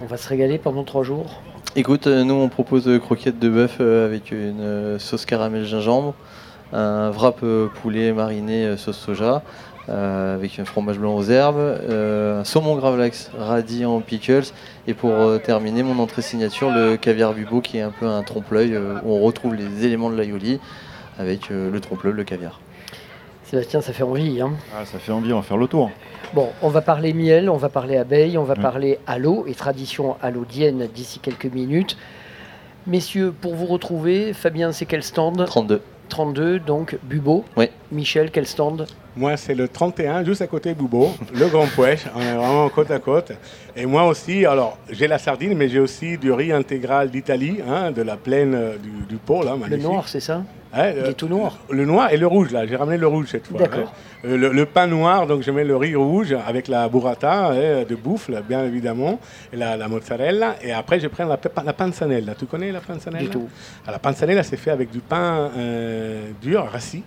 [0.00, 1.40] On va se régaler pendant trois jours.
[1.74, 6.14] Écoute, euh, nous on propose croquettes de bœuf euh, avec une euh, sauce caramel gingembre,
[6.74, 7.42] un wrap
[7.80, 9.42] poulet mariné sauce soja,
[9.88, 14.48] avec un fromage blanc aux herbes, un saumon gravlax radis en pickles,
[14.88, 18.76] et pour terminer mon entrée signature, le caviar bubo qui est un peu un trompe-l'œil
[18.76, 20.58] où on retrouve les éléments de l'aioli
[21.20, 22.60] avec le trompe-l'œil, le caviar.
[23.44, 24.40] Sébastien, ça fait envie.
[24.40, 25.92] Hein ah, ça fait envie, on va faire le tour.
[26.34, 30.16] Bon, on va parler miel, on va parler abeille, on va parler halo et tradition
[30.22, 31.96] halodienne d'ici quelques minutes.
[32.86, 35.44] Messieurs, pour vous retrouver, Fabien, c'est quel stand?
[35.46, 35.80] 32.
[36.08, 37.44] 32, donc Bubo.
[37.56, 37.70] Oui.
[37.90, 38.86] Michel, quel stand?
[39.16, 42.04] Moi, c'est le 31, juste à côté de Bubo, le Grand Pouèche.
[42.14, 43.32] On est vraiment côte à côte.
[43.74, 47.92] Et moi aussi, alors, j'ai la sardine, mais j'ai aussi du riz intégral d'Italie, hein,
[47.92, 49.48] de la plaine euh, du, du pôle.
[49.48, 50.42] Hein, le noir, c'est ça
[50.74, 51.56] Hein, il est tout noir.
[51.70, 52.66] Le noir et le rouge, là.
[52.66, 53.58] J'ai ramené le rouge cette fois.
[53.58, 53.94] D'accord.
[54.24, 54.28] Hein.
[54.28, 58.42] Euh, le, pain noir, donc je mets le riz rouge avec la burrata de bouffle,
[58.46, 59.18] bien évidemment,
[59.52, 60.56] et la, mozzarella.
[60.62, 62.34] Et après, je prends la, la panzanella.
[62.34, 63.24] Tu connais la panzanella?
[63.24, 63.48] Du tout.
[63.86, 67.02] Ah, la panzanella, c'est fait avec du pain euh, dur, rassis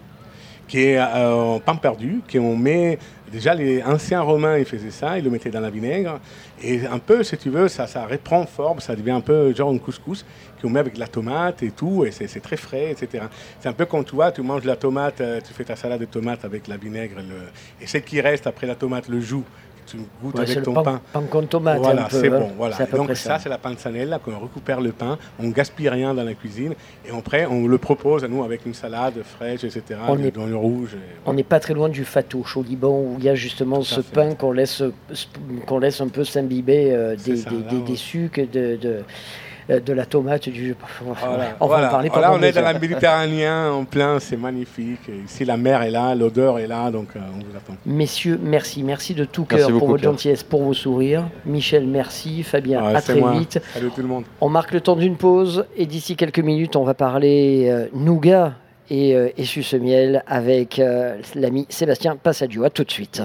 [0.69, 2.97] qui est euh, pain perdu, qu'on met
[3.31, 6.19] Déjà, les anciens Romains, ils faisaient ça, ils le mettaient dans la vinaigre.
[6.63, 9.71] Et un peu, si tu veux, ça, ça reprend forme, ça devient un peu genre
[9.71, 10.25] un couscous
[10.59, 13.25] qu'on met avec de la tomate et tout, et c'est très frais, etc.
[13.59, 15.99] C'est un peu comme tu vois, tu manges la tomate, euh, tu fais ta salade
[15.99, 17.17] de tomate avec la vinaigre,
[17.79, 19.43] et ce qui reste après la tomate, le jus,
[19.89, 21.01] tu goûtes avec ton pain.
[21.11, 21.79] Pain con tomate.
[21.79, 22.39] Voilà, c'est hein.
[22.39, 22.51] bon.
[22.57, 22.77] Voilà.
[22.93, 26.73] Donc ça, c'est la panzanella, qu'on récupère le pain, on gaspille rien dans la cuisine,
[27.05, 30.45] et après, on le propose à nous avec une salade fraîche, etc., on est, dans
[30.45, 30.97] le rouge.
[31.25, 34.01] On n'est pas très loin du fatouche au Liban, où il y a justement ce
[34.01, 34.83] pain qu'on laisse,
[35.65, 37.43] qu'on laisse un peu s'imbiber euh, des,
[37.85, 39.03] des, sucres, de
[39.69, 43.47] de la tomate, du voilà, on va en parler Là, on est dans la Méditerranée
[43.49, 45.09] en plein, c'est magnifique.
[45.25, 47.75] Ici, la mer est là, l'odeur est là, donc euh, on vous attend.
[47.85, 51.29] Messieurs, merci, merci de tout cœur pour votre gentillesse, pour vos sourires.
[51.45, 52.43] Michel, merci.
[52.43, 53.59] Fabien, à très vite.
[53.73, 54.23] Salut tout le monde.
[54.41, 58.53] On marque le temps d'une pause et d'ici quelques minutes, on va parler euh, nougat
[58.89, 60.81] et, et suce miel avec
[61.35, 62.63] l'ami Sébastien Passadio.
[62.63, 63.21] À tout de suite.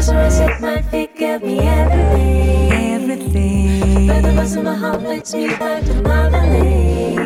[0.00, 2.72] restaurants at my feet give me everything.
[2.72, 4.06] Everything.
[4.06, 7.20] But the buzz in my heart leads me back to motherland.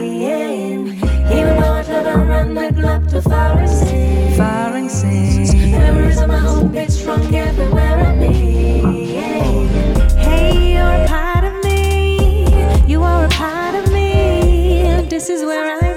[1.37, 3.69] Even though I travel around the globe to foreign
[4.37, 5.55] far Foreign seas.
[5.55, 9.69] Memories of my home beats from everywhere I mean.
[10.27, 12.45] Hey, you're a part of me.
[12.89, 15.07] You are a part of me.
[15.09, 15.94] This is where I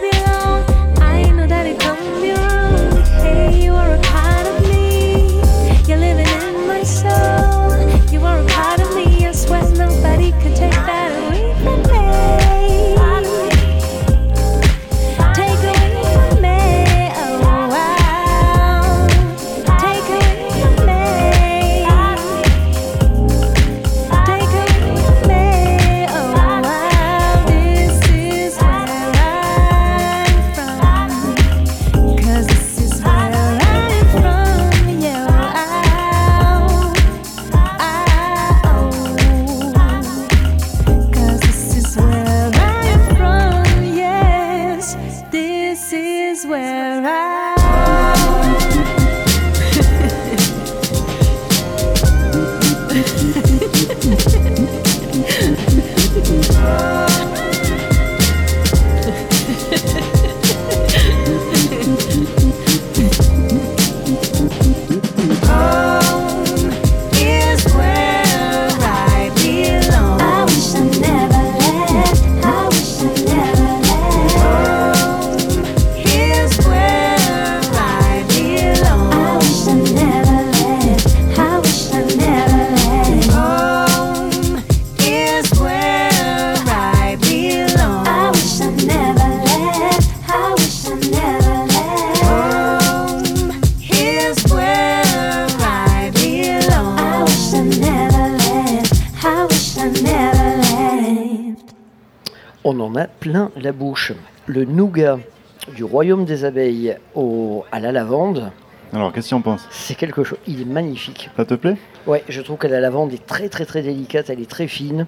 [106.15, 108.51] des abeilles au, à la lavande,
[108.93, 109.67] Alors, qu'est-ce que tu en penses?
[109.69, 110.39] C'est quelque chose.
[110.47, 111.29] Il est magnifique.
[111.35, 111.75] Ça te plaît?
[112.05, 115.05] Ouais, je trouve que la lavande est très très très délicate, elle est très fine.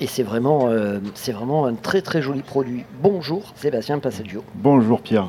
[0.00, 2.84] Et c'est vraiment, euh, c'est vraiment un très très joli produit.
[3.02, 4.44] Bonjour Sébastien Passaggio.
[4.54, 5.28] Bonjour Pierre.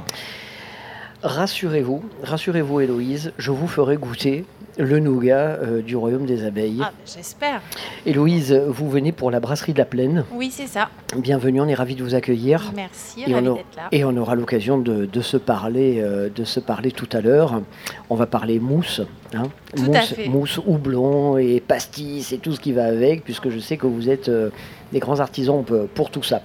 [1.24, 4.46] Rassurez-vous, rassurez-vous Héloïse, je vous ferai goûter
[4.78, 6.82] le nougat euh, du royaume des abeilles.
[6.84, 7.62] Ah, j'espère.
[8.06, 10.26] Héloïse, vous venez pour la brasserie de la Plaine.
[10.32, 10.90] Oui, c'est ça.
[11.18, 12.72] Bienvenue, on est ravis de vous accueillir.
[12.76, 13.88] Merci, Et on, a- là.
[13.92, 17.64] et on aura l'occasion de, de se parler, euh, de se parler tout à l'heure.
[18.12, 19.02] On va parler mousse,
[19.34, 19.44] hein.
[19.76, 20.30] Tout à mousse, fait.
[20.30, 24.12] mousse, houblon et pastis et tout ce qui va avec, puisque je sais que vous
[24.12, 24.52] êtes euh,
[24.94, 25.64] des grands artisans
[25.96, 26.44] pour, tout ça.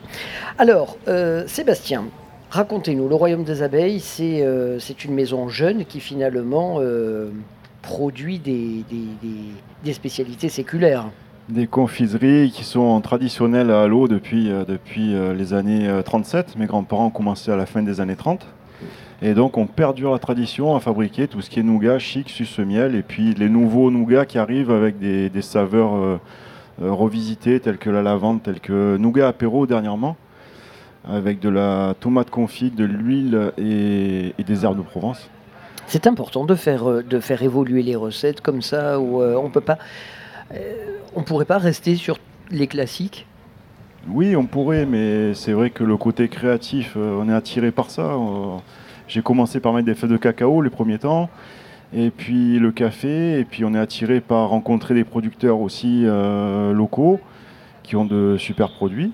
[0.58, 0.96] Alors,
[1.46, 2.04] Sébastien,
[2.52, 3.08] racontez-nous.
[3.08, 7.30] Le Royaume des Abeilles, c'est euh, une maison jeune qui finalement euh,
[7.80, 8.84] produit des,
[9.92, 11.06] spécialités séculaires.
[11.48, 16.56] Des confiseries qui sont traditionnelles à l'eau depuis, euh, depuis les années euh, 37.
[16.56, 18.46] Mes grands-parents ont commencé à la fin des années 30.
[19.22, 22.58] Et donc on perdure la tradition à fabriquer tout ce qui est nougat, chic, suce
[22.58, 22.94] miel.
[22.94, 26.18] Et puis les nouveaux nougats qui arrivent avec des, saveurs
[26.80, 30.16] revisitées telles que la lavande, telles que nougat apéro dernièrement.
[31.08, 35.28] Avec de la tomate confite, de l'huile et, et des herbes de Provence.
[35.86, 39.50] C'est important de faire, euh, de faire évoluer les recettes comme ça, où euh, on
[39.50, 39.78] peut pas,
[40.54, 40.58] euh,
[41.16, 42.18] on pourrait pas rester sur
[42.50, 43.26] les classiques?
[44.08, 48.16] Oui, on pourrait, mais c'est vrai que le côté créatif, on est attiré par ça.
[49.06, 51.30] J'ai commencé par mettre des feuilles de cacao les premiers temps,
[51.94, 56.72] et puis le café, et puis on est attiré par rencontrer des producteurs aussi euh,
[56.72, 57.20] locaux
[57.82, 59.12] qui ont de super produits,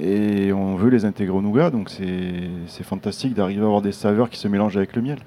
[0.00, 4.30] et on veut les intégrer au nougat, donc c'est fantastique d'arriver à avoir des saveurs
[4.30, 5.18] qui se mélangent avec le miel.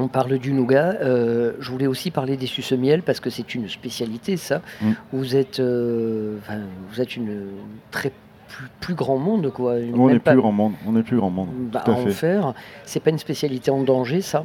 [0.00, 0.94] On parle du nougat.
[1.00, 4.62] euh, je voulais aussi parler des suce-miel parce que c'est une spécialité, ça.
[4.80, 4.90] Mm.
[5.12, 6.58] Vous êtes, euh, enfin,
[6.90, 7.48] vous êtes une
[7.90, 8.12] très
[8.46, 9.74] plus, plus grand monde, quoi.
[9.94, 11.98] On est pas- plus grand monde, on est plus grand monde, bah, tout à à
[11.98, 12.54] en faire.
[12.84, 14.44] C'est pas une spécialité en danger, ça?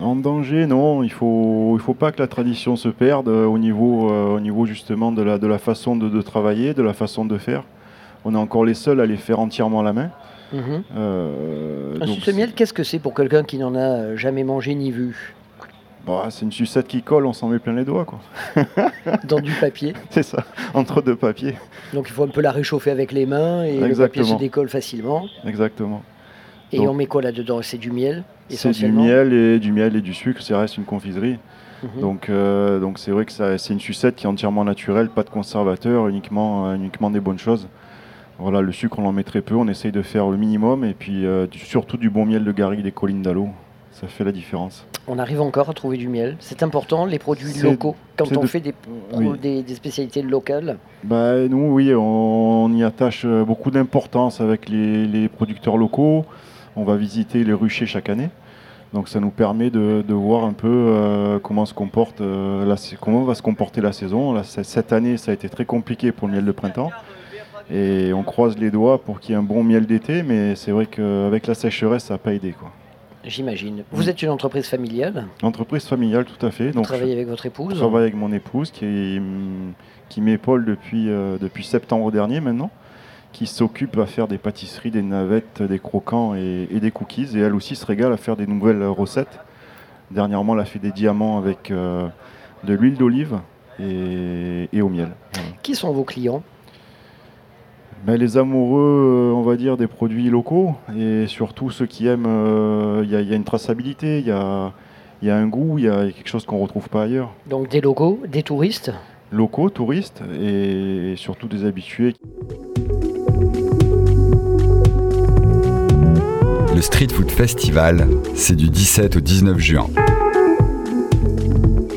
[0.00, 1.02] En danger, non.
[1.02, 4.40] Il faut, il faut pas que la tradition se perde euh, au niveau, euh, au
[4.40, 7.64] niveau justement de la, de la façon de, de travailler, de la façon de faire.
[8.28, 10.10] On est encore les seuls à les faire entièrement à la main.
[10.52, 10.82] Mhm.
[10.96, 14.74] Euh, Un donc suce-miel, qu'est-ce que c'est pour quelqu'un qui n'en a euh, jamais mangé
[14.74, 15.34] ni vu?
[15.60, 15.66] C'est-
[16.06, 18.18] bah, c'est une sucette qui colle, on s'en met plein les doigts, quoi.
[19.28, 20.42] dans du papier C'est ça,
[20.74, 21.54] entre deux papiers.
[21.94, 24.36] Donc il faut un peu la réchauffer avec les mains et le papier se Exactement.
[24.38, 25.26] décolle facilement.
[25.46, 26.02] Exactement.
[26.72, 27.60] Et Donc- on met quoi là-dedans?
[27.62, 30.84] C'est du miel C'est du miel et du miel et du sucre, ça reste une
[30.84, 31.38] confiserie.
[31.84, 32.00] Mhm.
[32.00, 35.30] Donc, euh, donc c'est vrai que c'est une sucette qui est entièrement naturelle, pas de
[35.30, 37.68] conservateur, uniquement, euh, uniquement des bonnes choses.
[38.38, 40.92] Voilà, le sucre on en met très peu, on essaye de faire le minimum et
[40.92, 43.48] puis euh, du- surtout du bon miel de garrigue des collines d'Allo.
[43.92, 44.86] ça fait la différence.
[45.08, 46.36] On arrive encore à trouver du miel.
[46.40, 47.96] C'est important, les produits locaux.
[48.18, 48.74] Quand on de- fait des,
[49.14, 49.38] Oui.
[49.40, 55.06] des, des spécialités locales, Bah, nous, oui, on y attache euh, beaucoup d'importance avec les,
[55.06, 56.26] les producteurs locaux.
[56.74, 58.28] On va visiter les ruchers chaque année.
[58.92, 62.76] Donc ça nous permet de, de voir un peu euh, comment, se comporte, euh, la
[63.00, 64.32] comment va se comporter la saison.
[64.34, 66.90] Là, cette année, ça a été très compliqué pour le miel de printemps.
[67.70, 70.70] Et on croise les doigts pour qu'il y ait un bon miel d'été, mais c'est
[70.70, 72.52] vrai qu'avec la sécheresse, ça n'a pas aidé.
[72.52, 72.70] Quoi.
[73.24, 73.82] j'imagine.
[73.90, 76.70] Vous êtes une entreprise familiale, Entreprise familiale, tout à fait.
[76.70, 77.74] vous travaillez je- avec votre Je épouse.
[77.74, 79.20] travaille avec mon épouse qui,
[80.08, 82.70] qui m'épaule depuis, euh, depuis septembre dernier maintenant,
[83.32, 87.36] qui s'occupe à faire des pâtisseries, des navettes, des croquants et, et des cookies.
[87.36, 89.40] Et elle aussi se régale à faire des nouvelles recettes.
[90.12, 92.06] Dernièrement, elle a fait des diamants avec euh,
[92.62, 93.38] de l'huile d'olive
[93.80, 95.08] et, et au miel.
[95.34, 95.48] Voilà.
[95.64, 96.44] Qui sont vos clients?
[98.06, 102.26] Mais les amoureux, euh, on va dire, des produits locaux et surtout ceux qui aiment,
[102.26, 104.72] euh, il y, a- il y a une traçabilité, il y a,
[105.22, 107.32] il y a un goût, il y a quelque chose qu'on ne retrouve pas ailleurs.
[107.50, 108.92] Donc des logos, des touristes.
[109.32, 112.14] locaux, touristes et surtout des habitués.
[116.74, 119.86] Le Street Food Festival, c'est du 17 au 19 juin.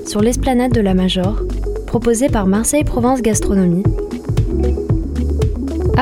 [0.08, 1.44] Sur l'esplanade de la Major,
[1.86, 3.84] proposé par Marseille Provence Gastronomie,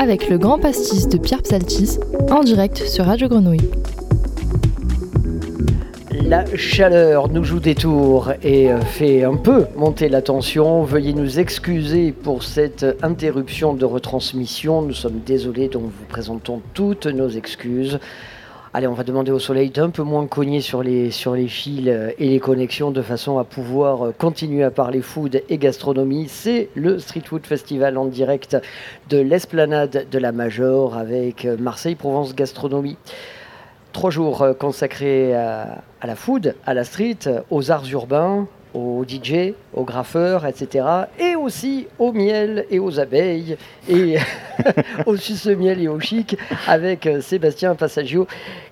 [0.00, 1.98] Avec le grand pastis de Pierre Psaltis
[2.30, 3.68] en direct sur Radio Grenouille.
[6.24, 10.84] La chaleur nous joue des tours et euh, fait un peu monter la tension.
[10.84, 14.82] Veuillez nous excuser pour cette interruption de retransmission.
[14.82, 17.98] Nous sommes désolés, donc vous présentons toutes nos excuses.
[18.78, 22.28] Allez, on va demander au soleil d'un peu moins cogner sur les, fils euh, et
[22.28, 26.28] les connexions de façon à pouvoir euh, continuer à parler food et gastronomie.
[26.28, 28.56] C'est le Street Food Festival en direct
[29.10, 32.96] de l'esplanade de la Major avec euh, Marseille Provence Gastronomie.
[33.92, 37.18] Trois jours consacrés à, la food, à la street,
[37.50, 38.46] aux arts urbains,
[38.78, 40.84] aux DJ, aux graffeurs, etc.
[41.18, 43.56] Et aussi au miel et aux abeilles
[43.88, 44.16] et
[45.06, 46.36] au suce-miel et au chic
[46.66, 48.26] avec euh, Sébastien Passagio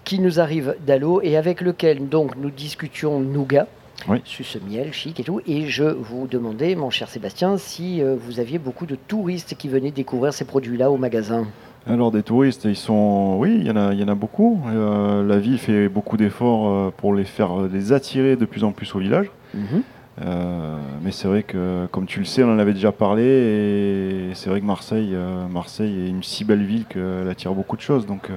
[0.04, 3.66] qui nous arrive d'Allo et avec lequel donc nous discutions nougat.
[4.08, 4.18] Oui.
[4.24, 5.40] Suce-miel, chic et tout.
[5.46, 9.68] Et je vous demandais, mon cher Sébastien, si euh, vous aviez beaucoup de touristes qui
[9.68, 11.46] venaient découvrir ces produits-là au magasin.
[11.88, 14.60] Alors des touristes, ils sont, oui, il y en a, il y en a beaucoup.
[14.68, 18.94] Euh, la ville fait beaucoup d'efforts pour les faire, les attirer de plus en plus
[18.94, 19.30] au village.
[19.54, 19.82] Mhm.
[20.24, 24.34] Euh, mais c'est vrai que, comme tu le sais, on en avait déjà parlé, et
[24.34, 27.82] c'est vrai que Marseille, euh, Marseille est une si belle ville qu'elle attire beaucoup de
[27.82, 28.06] choses.
[28.06, 28.36] Donc, euh,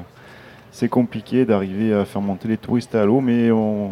[0.71, 3.91] c'est compliqué d'arriver à faire monter les touristes à l'eau, mais on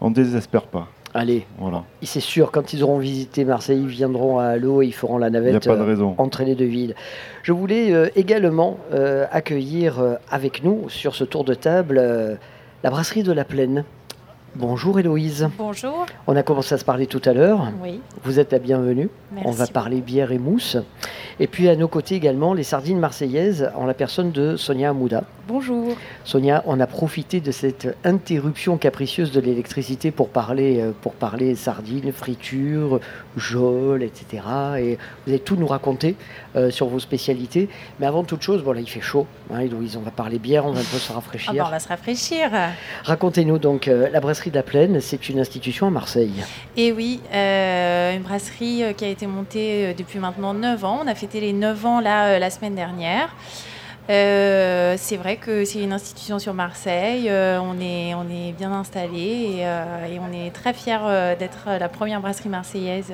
[0.00, 0.88] ne désespère pas.
[1.14, 4.86] Allez, Voilà, Et c'est sûr, quand ils auront visité Marseille, ils viendront à l'eau et
[4.86, 5.66] ils feront la navette
[6.18, 6.94] entre les deux villes.
[7.42, 8.76] Je voulais également
[9.30, 12.38] accueillir avec nous sur ce tour de table
[12.82, 13.84] la brasserie de la Plaine.
[14.58, 15.50] Bonjour Héloïse.
[15.58, 16.06] Bonjour.
[16.26, 17.70] On a commencé à se parler tout à l'heure.
[17.82, 19.10] Oui, Vous êtes la bienvenue.
[19.30, 19.46] merci.
[19.46, 20.78] On va parler bière et mousse.
[21.38, 25.24] Et puis à nos côtés également les sardines marseillaises en la personne de Sonia Amouda.
[25.46, 25.88] Bonjour.
[26.24, 31.54] Sonia, on a profité de cette interruption capricieuse de l'électricité pour parler, euh, pour parler
[31.54, 33.00] sardines, friture,
[33.36, 34.42] geôle, etc.
[34.78, 34.94] Et
[35.26, 36.16] vous allez tout nous raconter
[36.56, 37.68] euh, sur vos spécialités.
[38.00, 40.66] Mais avant toute chose, bon là il fait chaud, hein, Héloïse, on va parler bière,
[40.66, 41.54] on va un peu se Ah rafraîchir.
[41.54, 42.50] bah, on va se rafraîchir.
[43.04, 46.44] Racontez-nous donc, euh, la brasserie de la Plaine, c'est une institution à Marseille.
[46.76, 51.00] Et oui, euh, une brasserie qui a été montée depuis maintenant 9 ans.
[51.04, 53.28] On a fêté les 9 ans là, la semaine dernière.
[54.08, 57.28] Euh, c'est vrai que c'est une institution sur Marseille.
[57.28, 59.18] Euh, on, est, on est bien installé
[59.58, 63.12] et, euh, et on est très fiers d'être la première brasserie marseillaise.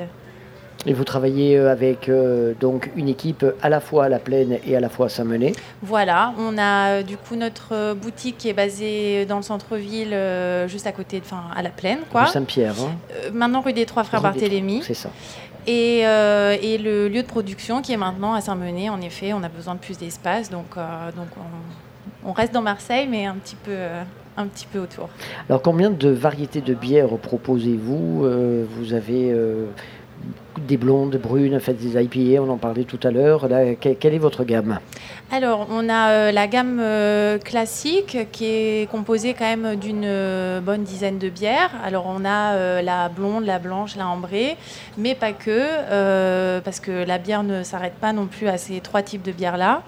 [0.85, 4.59] Et vous travaillez euh, avec euh, donc une équipe à la fois à la Plaine
[4.67, 5.53] et à la fois à Saint-Menet.
[5.83, 10.67] Voilà, on a euh, du coup notre boutique qui est basée dans le centre-ville, euh,
[10.67, 12.27] juste à côté, enfin à la plaine, quoi.
[12.27, 12.75] Saint-Pierre.
[12.81, 12.91] hein.
[13.13, 14.83] Euh, maintenant rue des Trois Frères Barthélemy.
[14.83, 15.11] C'est ça.
[15.69, 19.49] Et, et le lieu de production qui est maintenant à Saint-Menet, en effet, on a
[19.49, 21.29] besoin de plus d'espace, donc, donc
[22.25, 23.77] on, on reste dans Marseille, mais un petit peu,
[24.37, 25.09] un petit peu autour.
[25.49, 28.27] Alors combien de variétés de bières proposez-vous
[28.77, 29.33] Vous avez
[30.67, 33.49] des blondes, brunes, des IPA, on en parlait tout à l'heure.
[33.81, 34.79] Quelle est votre gamme?
[35.31, 40.61] Alors, on a euh, la gamme euh, classique qui est composée quand même d'une euh,
[40.61, 41.71] bonne dizaine de bières.
[41.83, 44.57] Alors, on a la blonde, la blanche, la ambrée,
[44.99, 49.03] mais pas que, parce que la bière ne s'arrête pas non plus à ces trois
[49.03, 49.83] types de bières-là.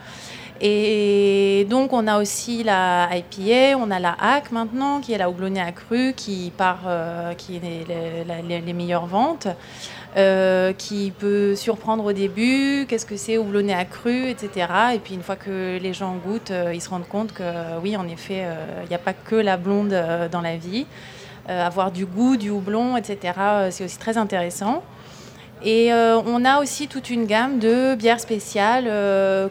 [0.60, 5.28] Et donc, on a aussi la IPA, on a la HAC maintenant, qui est la
[5.28, 6.84] houblonnée accrue, qui part,
[7.36, 9.48] qui est les meilleures ventes.
[10.16, 14.68] Euh, qui peut surprendre au début, qu'est-ce que c'est houblonné à cru, etc.
[14.94, 17.80] Et puis une fois que les gens goûtent, euh, ils se rendent compte que euh,
[17.82, 18.46] oui, en effet,
[18.84, 19.92] il n'y a pas que la blonde
[20.30, 20.86] dans la vie.
[21.48, 23.34] Avoir du goût, du houblon, etc.,
[23.70, 24.82] c'est aussi très intéressant.
[25.62, 28.90] Et on a aussi toute une gamme de bières spéciales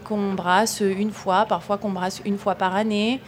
[0.03, 3.19] qu'on brasse une fois, parfois qu'on brasse une fois par année,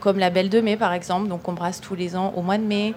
[0.00, 2.56] comme la Belle de Mai par exemple, donc on brasse tous les ans au mois
[2.56, 2.94] de mai.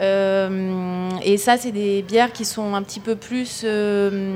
[0.00, 4.32] Euh, et ça, c'est des bières qui sont un petit peu plus euh,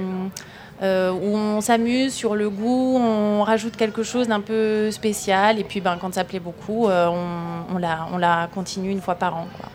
[0.83, 5.65] euh, où on s'amuse sur le goût, on rajoute quelque chose d'un peu spécial, et
[5.65, 9.15] puis ben, quand ça plaît beaucoup, euh, on, on la, on la continue une fois
[9.15, 9.47] par an.
[9.57, 9.69] quoi.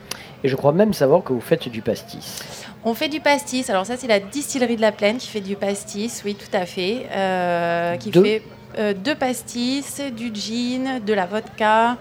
[0.44, 2.44] Et je crois même savoir que vous faites du pastis.
[2.86, 3.70] On fait du pastis.
[3.70, 6.66] Alors ça, c'est la distillerie de la Plaine qui fait du pastis, oui, tout à
[6.66, 7.08] fait.
[7.12, 8.44] euh, qui Deux fait
[8.78, 11.98] euh, deux pastis, du gin, de la vodka,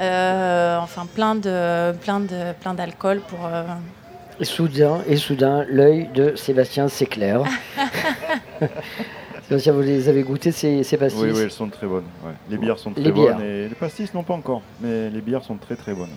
[0.00, 3.40] euh, enfin plein de plein de plein d'alcool pour.
[3.46, 3.64] euh,
[4.40, 7.42] Et soudain, et soudain, l'œil de Sébastien s'éclaire.
[9.48, 12.04] Sébastien, vous les avez goûtés ces, ces pastis Oui, oui, elles sont très bonnes.
[12.24, 12.32] ouais.
[12.50, 13.36] Les bières sont très Les bières.
[13.36, 16.08] bonnes et les pastis non pas encore, mais les bières sont très très bonnes.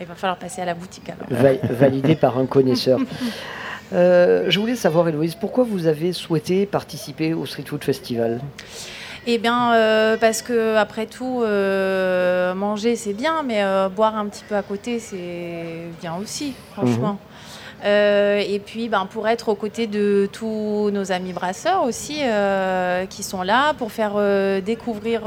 [0.00, 1.26] Il va falloir passer à la boutique alors.
[1.30, 2.98] Va- validé par un connaisseur.
[3.94, 8.38] Euh, je voulais savoir, Héloïse, pourquoi vous avez souhaité participer au Street Food Festival?
[9.30, 14.24] Eh bien, euh, parce que après tout, euh, manger c'est bien, mais euh, boire un
[14.26, 17.18] petit peu à côté c'est bien aussi, franchement.
[17.84, 22.22] Euh, et puis, ben, pour être aux côtés de tous nos amis brasseurs aussi,
[23.10, 24.14] qui sont là pour faire
[24.62, 25.20] découvrir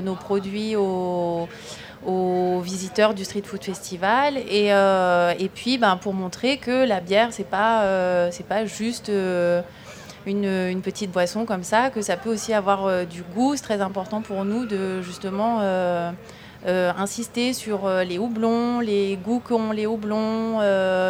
[0.00, 1.48] nos produits aux,
[2.06, 7.30] aux visiteurs du Street Food Festival, et, et puis ben, pour montrer que la bière
[7.32, 9.10] c'est pas c'est pas juste
[10.26, 13.56] une, une petite boisson comme ça, que ça peut aussi avoir euh, du goût.
[13.56, 16.10] C'est très important pour nous de justement euh,
[16.66, 20.58] euh, insister sur les houblons, les goûts qu'ont les houblons.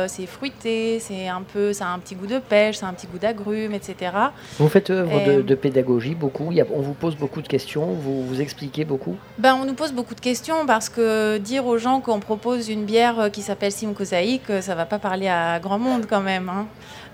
[0.06, 2.92] c'est fruité, c'est un peu, ça a un petit goût de pêche, ça a un
[2.92, 4.12] petit goût d'agrumes, etc.
[4.60, 8.40] Vous faites œuvre de, de pédagogie beaucoup, on vous pose beaucoup de questions, vous vous
[8.40, 12.20] expliquez beaucoup Ben, on nous pose beaucoup de questions parce que dire aux gens qu'on
[12.20, 13.72] propose une bière qui s'appelle
[14.50, 16.48] euh, ça va pas parler à grand monde quand même.
[16.48, 16.66] hein.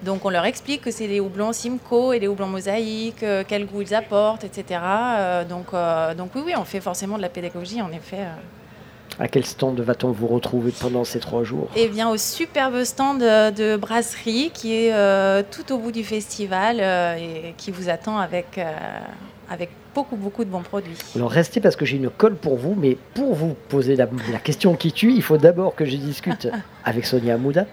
[0.02, 3.66] Donc on leur explique que c'est des houblons Simcoe et des houblons mosaïques, euh, quel
[3.66, 4.80] goût ils apportent, etc.
[4.82, 8.26] Euh, donc, euh, donc oui, oui, on fait forcément de la pédagogie en effet.
[9.18, 11.68] À quel stand va-t-on vous retrouver pendant ces trois jours?
[11.74, 16.78] Eh bien, au superbe stand de brasserie qui est euh, tout au bout du festival
[16.80, 18.70] euh, et qui vous attend avec, euh,
[19.50, 20.98] avec beaucoup, beaucoup de bons produits.
[21.14, 24.38] Alors restez parce que j'ai une colle pour vous, mais pour vous poser la, la
[24.38, 26.48] question qui tue, il faut d'abord que je discute
[26.84, 27.64] avec Sonia Amouda.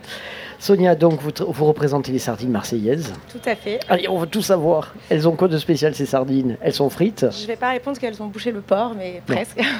[0.60, 3.14] Sonia, donc vous, représentez les sardines marseillaises.
[3.32, 3.80] Tout à fait.
[3.90, 4.94] Allez, on veut tout savoir.
[5.10, 6.58] Elles ont quoi de spécial ces sardines?
[6.62, 7.26] Elles sont frites?
[7.32, 9.60] Je vais pas répondre qu'elles ont bouché le porc, mais presque.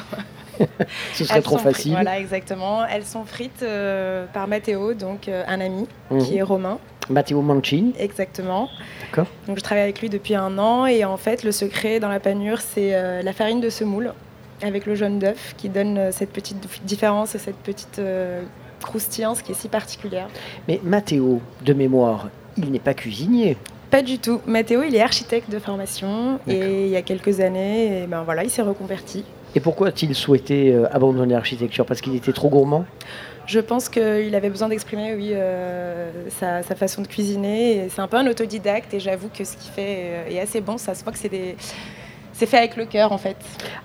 [1.14, 1.92] Ce serait Elles trop frites, facile.
[1.94, 2.86] Voilà, exactement.
[2.86, 6.20] Elles sont frites euh, par Matteo, donc euh, un ami Mhm.
[6.24, 6.78] qui est romain.
[7.10, 7.94] Matteo Mancini.
[7.98, 8.70] Exactement.
[9.02, 9.26] D'accord.
[9.48, 12.20] Donc je travaille avec lui depuis un an et en fait le secret dans la
[12.22, 14.14] panure c'est euh, la farine de semoule
[14.62, 18.00] avec le jaune d'œuf qui donne cette petite différence et cette petite
[18.84, 20.28] euh, croustillance qui est si particulière.
[20.68, 23.58] Mais Matteo, de mémoire, il n'est pas cuisinier.
[23.90, 24.42] Pas du tout.
[24.48, 28.44] Mathéo, il est architecte de formation et il y a quelques années, et ben voilà,
[28.44, 29.24] il s'est reconverti.
[29.56, 31.86] Et pourquoi a-t-il souhaité euh, abandonner l'architecture?
[31.86, 32.86] Parce qu'il était trop gourmand?
[33.46, 37.88] Je pense qu'il avait besoin d'exprimer, oui, euh, sa, sa façon de cuisiner.
[37.90, 40.80] C'est un peu un autodidacte et j'avoue que ce qu'il fait euh, est assez bon.
[40.80, 41.56] Ça se voit que c'est des...
[42.32, 43.36] C'est fait avec le cœur en fait.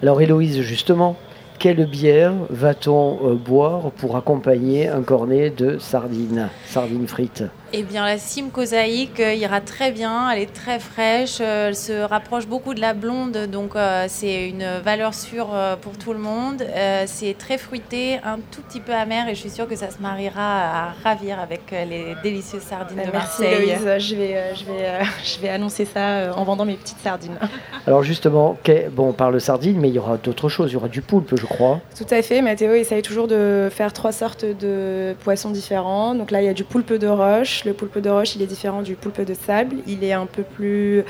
[0.03, 1.17] Alors Héloïse, justement,
[1.59, 7.45] quelle bière va-t-on euh, boire pour accompagner un cornet de sardines, sardines frites?
[7.75, 11.77] Eh bien, la Simcoe Zaïk euh, ira très bien, elle est très fraîche, euh, elle
[11.77, 16.15] se rapproche beaucoup de la blonde, donc euh, c'est une valeur sûre euh, pour tout
[16.15, 16.63] le monde.
[16.63, 19.91] Euh, c'est très fruité, un tout petit peu amer, et je suis sûre que ça
[19.91, 23.67] se mariera à ravir avec euh, les délicieuses sardines de Merci Marseille.
[23.67, 26.77] Loïse, je vais, euh, je, vais, euh, je vais annoncer ça euh, en vendant mes
[26.77, 27.39] petites sardines.
[27.87, 28.57] Alors justement,
[28.93, 30.71] bon, on parle de sardines, mais il y aura d'autres choses.
[30.71, 31.81] Il y aura du poulpe, je crois.
[31.95, 36.15] Tout à fait, Mathéo essaye toujours de faire trois sortes de poissons différents.
[36.15, 37.58] Donc là, il y a du poulpe de roche.
[37.65, 39.77] Le poulpe de roche, il est différent du poulpe de sable.
[39.87, 41.05] Il est un peu plus,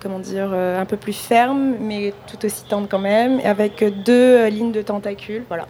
[0.00, 4.12] comment dire, euh, un peu plus ferme, mais tout aussi tendre quand même, avec deux
[4.38, 5.44] euh, lignes de tentacules.
[5.48, 5.66] Voilà.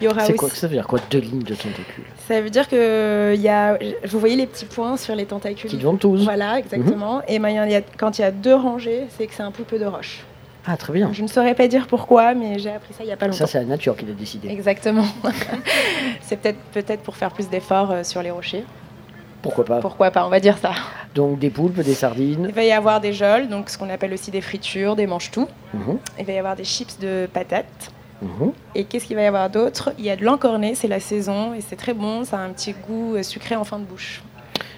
[0.00, 2.04] Il y aura C'est quoi Ça veut dire quoi Deux lignes de tentacules?
[2.28, 5.70] Ça veut dire que il y a, vous voyez les petits points sur les tentacules?
[5.70, 6.24] Petites ventouses.
[6.24, 7.22] Voilà, exactement.
[7.28, 9.52] Et ben, il y a- quand il y a deux rangées, c'est que c'est un
[9.52, 10.24] poulpe de roche.
[10.66, 11.12] Ah, très bien.
[11.12, 13.38] Je ne saurais pas dire pourquoi, mais j'ai appris ça il n'y a pas longtemps.
[13.38, 14.48] Ça, c'est la nature qui l'a décidé.
[14.48, 15.04] Exactement.
[16.22, 18.64] c'est peut-être peut-être pour faire plus d'efforts euh, sur les rochers.
[19.44, 20.72] Pourquoi pas Pourquoi pas, on va dire ça.
[21.14, 22.46] Donc des poulpes, des sardines.
[22.48, 25.46] Il va y avoir des geôles, donc ce qu'on appelle aussi des fritures, des mange-tout.
[25.74, 27.90] Mhm, Il va y avoir des chips de patates.
[28.22, 28.52] mhm.
[28.74, 29.92] Et qu'est-ce qu'il va y avoir d'autre?
[29.98, 32.50] Il y a de l'encorné, c'est la saison et c'est très bon, ça a un
[32.50, 34.22] petit goût euh, sucré en fin de bouche.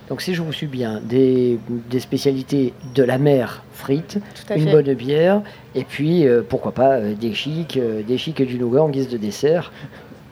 [0.08, 1.58] Donc si je vous suis bien, des,
[1.90, 4.18] des spécialités de la mer frites,
[4.54, 4.70] une fait.
[4.72, 5.42] bonne bière,
[5.74, 8.88] et puis euh, pourquoi pas euh, des chics, euh, des chics et du nougat en
[8.88, 9.72] guise de dessert.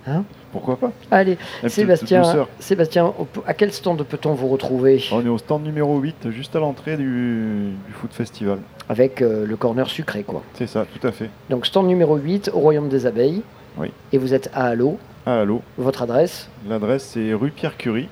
[0.06, 0.22] Hein?
[0.54, 1.36] Pourquoi pas Allez,
[1.66, 2.46] Sébastien.
[2.60, 3.12] Sébastien,
[3.44, 6.96] à quel stand peut-on vous retrouver On est au stand numéro 8, juste à l'entrée
[6.96, 8.58] du, du Food Festival.
[8.88, 10.42] Avec euh, le corner sucré, quoi.
[10.54, 11.28] C'est ça, tout à fait.
[11.50, 13.42] Donc stand numéro 8 au Royaume des Abeilles.
[13.76, 13.90] Oui.
[14.12, 14.96] Et vous êtes à Halo.
[15.26, 18.08] Ah, allô Votre adresse L'adresse c'est rue Pierre Curie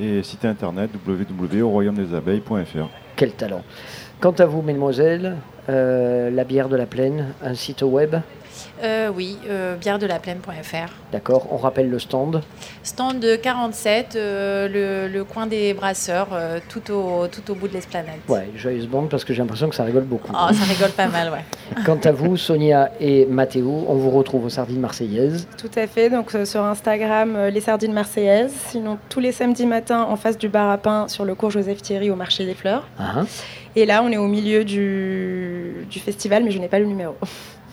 [0.00, 2.88] et site internet www.auroyaumedesabeilles.fr.
[3.16, 3.62] Quel talent.
[4.20, 5.38] Quant à vous, mesdemoiselles,
[5.68, 8.14] euh, la bière de la plaine, un site web,
[8.82, 10.92] Euh, oui, euh, bière-de-la-plaine.fr.
[11.12, 12.42] d'accord On rappelle le stand.
[12.82, 17.68] Stand de 47, euh, le, le coin des brasseurs, euh, tout, au, tout au bout
[17.68, 18.14] de l'esplanade.
[18.28, 20.32] Ouais, joyeuse bande parce que j'ai l'impression que ça rigole beaucoup.
[20.34, 21.44] Oh, ça rigole pas mal, ouais.
[21.84, 25.46] Quant à vous, Sonia et Mathéo, on vous retrouve aux Sardines Marseillaises.
[25.58, 26.10] Tout à fait.
[26.10, 28.52] Donc euh, sur Instagram, euh, les sardines marseillaises.
[28.68, 31.82] Sinon, tous les samedis matins, en face du bar à pain, sur le cours Joseph
[31.82, 32.86] Thierry au marché des fleurs.
[32.98, 33.26] Hein
[33.76, 37.14] Et là, on est au milieu du, du festival, mais je n'ai pas le numéro.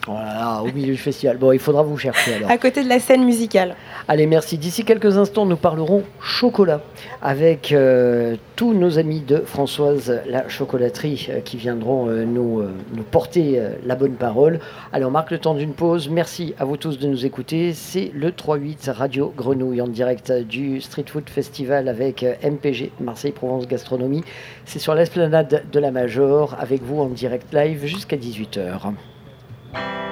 [0.07, 1.35] Voilà, au milieu du festival.
[1.35, 2.49] Bon, il faudra vous chercher alors.
[2.49, 3.75] À côté de la scène musicale.
[4.07, 4.57] Allez, merci.
[4.57, 6.79] D'ici quelques instants, nous parlerons chocolat
[7.21, 13.03] avec euh, tous nos amis de Françoise la chocolaterie euh, qui viendront euh, nous, nous
[13.03, 14.61] porter la bonne parole.
[14.93, 16.07] Allez, on marque le temps d'une pause.
[16.07, 17.73] Merci à vous tous de nous écouter.
[17.73, 23.67] C'est le 3-8 Radio Grenouille en direct du Street Food Festival avec MPG Marseille Provence
[23.67, 24.23] Gastronomie.
[24.63, 28.93] C'est sur l'esplanade de la Major avec vous en direct live jusqu'à 18h.
[29.77, 30.06] thank you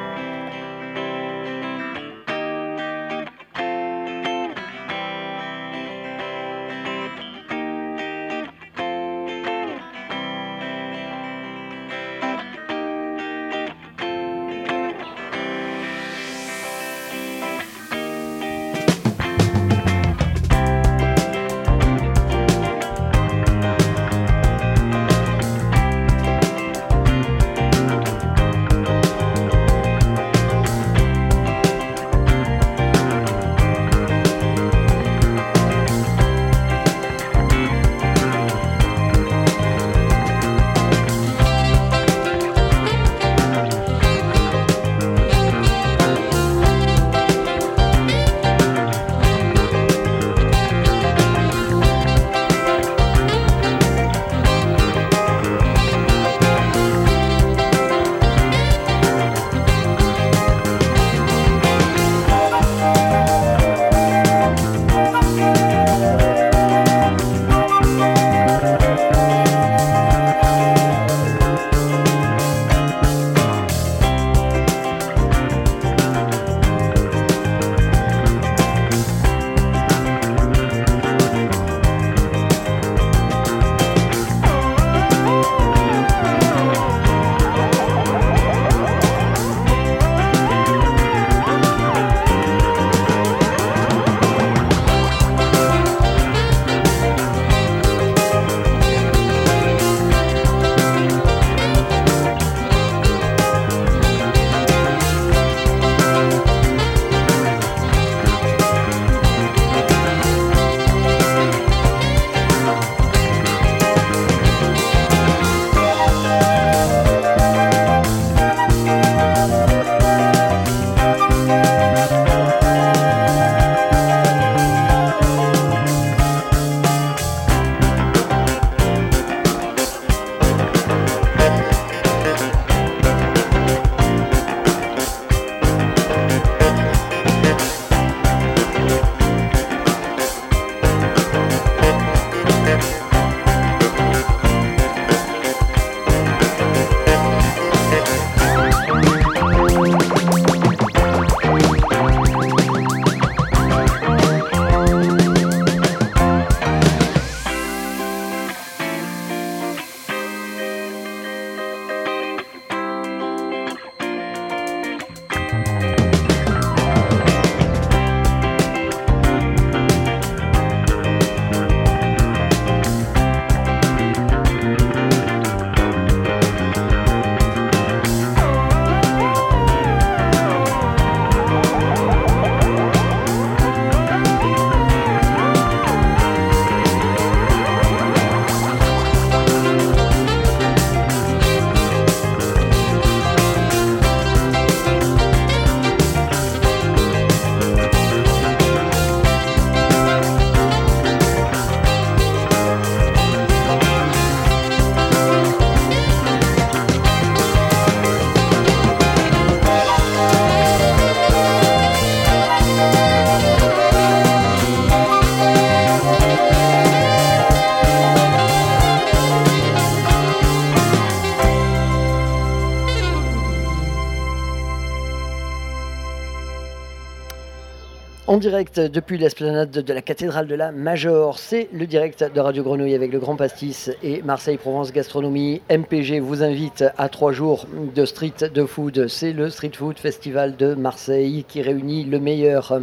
[228.36, 232.64] En direct depuis l'esplanade de la cathédrale de la Major, c'est le direct de Radio
[232.64, 235.62] Grenouille avec le Grand Pastis et Marseille Provence Gastronomie.
[235.70, 237.66] MPG vous invite à trois jours
[237.96, 239.08] de street de food.
[239.08, 242.82] C'est le Street Food Festival de Marseille qui réunit le meilleur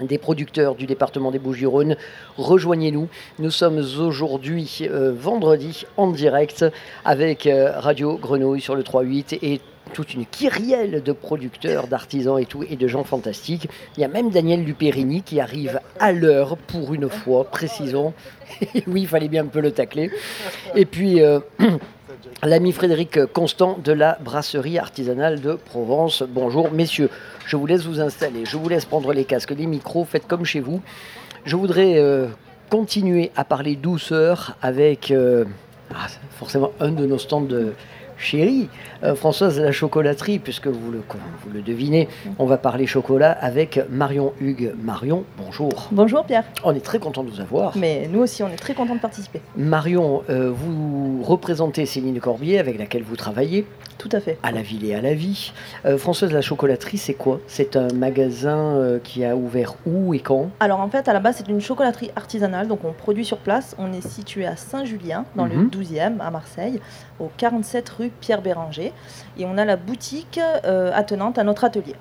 [0.00, 1.94] des producteurs du département des Bouches-du-Rhône.
[2.36, 3.08] Rejoignez-nous.
[3.38, 6.64] Nous sommes aujourd'hui euh, vendredi en direct
[7.04, 9.60] avec euh, Radio Grenouille sur le 3.8 et
[9.92, 13.68] toute une kyrielle de producteurs, d'artisans et tout, et de gens fantastiques.
[13.96, 18.14] Il y a même Daniel Luperini qui arrive à l'heure pour une fois, précisons.
[18.86, 20.10] oui, il fallait bien un peu le tacler.
[20.74, 21.40] Et puis, euh,
[22.42, 26.22] l'ami Frédéric Constant de la brasserie artisanale de Provence.
[26.22, 27.10] Bonjour, messieurs.
[27.46, 30.44] Je vous laisse vous installer, je vous laisse prendre les casques, les micros, faites comme
[30.44, 30.80] chez vous.
[31.44, 32.28] Je voudrais euh,
[32.70, 35.44] continuer à parler douceur avec euh,
[35.94, 36.06] ah,
[36.38, 37.74] forcément un de nos stands de
[38.22, 38.68] chérie,
[39.04, 41.02] euh, Françoise la chocolaterie, puisque vous le,
[41.44, 42.08] vous le devinez,
[42.38, 44.72] on va parler chocolat avec Marion Hugues.
[44.82, 45.88] Marion, bonjour.
[45.92, 46.44] Bonjour Pierre.
[46.64, 47.76] On est très content de vous avoir.
[47.76, 49.40] Mais nous aussi, on est très contents de participer.
[49.56, 53.66] Marion, euh, vous représentez Céline Corbier avec laquelle vous travaillez.
[53.98, 54.38] Tout à fait.
[54.42, 55.52] À la ville et à la vie.
[55.84, 57.40] Euh, Françoise la chocolaterie, c'est quoi?
[57.46, 60.50] C'est un magasin qui a ouvert où et quand?
[60.60, 63.76] Alors en fait, à la base, c'est une chocolaterie artisanale, donc on produit sur place.
[63.78, 65.68] On est situé à Saint-Julien, dans le Mhm.
[65.70, 66.80] 12e, à Marseille,
[67.20, 68.92] au 47 rue Pierre Béranger.
[69.38, 71.94] Et on a la boutique euh, attenante à notre atelier.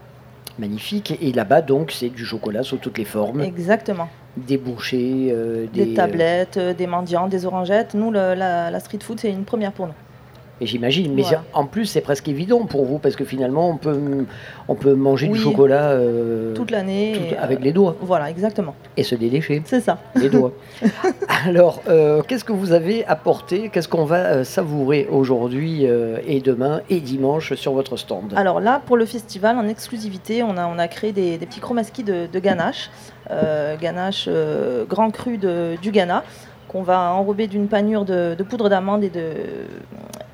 [0.60, 1.18] Magnifique.
[1.22, 3.42] Et là-bas, donc, c'est du chocolat sous toutes les formes.
[3.42, 4.10] Exactement.
[4.38, 7.94] Des bouchées, euh, Des, des, tablettes, euh, des mendiants, des orangettes.
[7.94, 9.94] Nous, le- la, la street food, c'est une première pour nous.
[10.64, 14.00] Et j'imagine, mais en plus c'est presque évident pour vous parce que finalement on peut,
[14.68, 15.40] on peut manger Oui.
[15.40, 17.14] du chocolat euh, Toute l'année.
[17.16, 18.76] tout- euh, avec les doigts Voilà, exactement.
[18.96, 19.98] et se délécher C'est ça.
[20.16, 20.54] les doigts.
[21.48, 27.00] Alors, euh, qu'est-ce que vous avez apporté Qu'est-ce qu'on va savourer aujourd'hui et demain et
[27.00, 28.32] dimanche sur votre stand?
[28.36, 31.60] Alors là, pour le festival, en exclusivité, on a, on a créé des, des petits
[31.60, 32.92] chromaskis de, de ganache,
[33.82, 34.30] ganache
[34.88, 36.24] grand cru de- du Ghana,
[36.68, 39.22] qu'on va enrober d'une panure de, de poudre d'amande et de,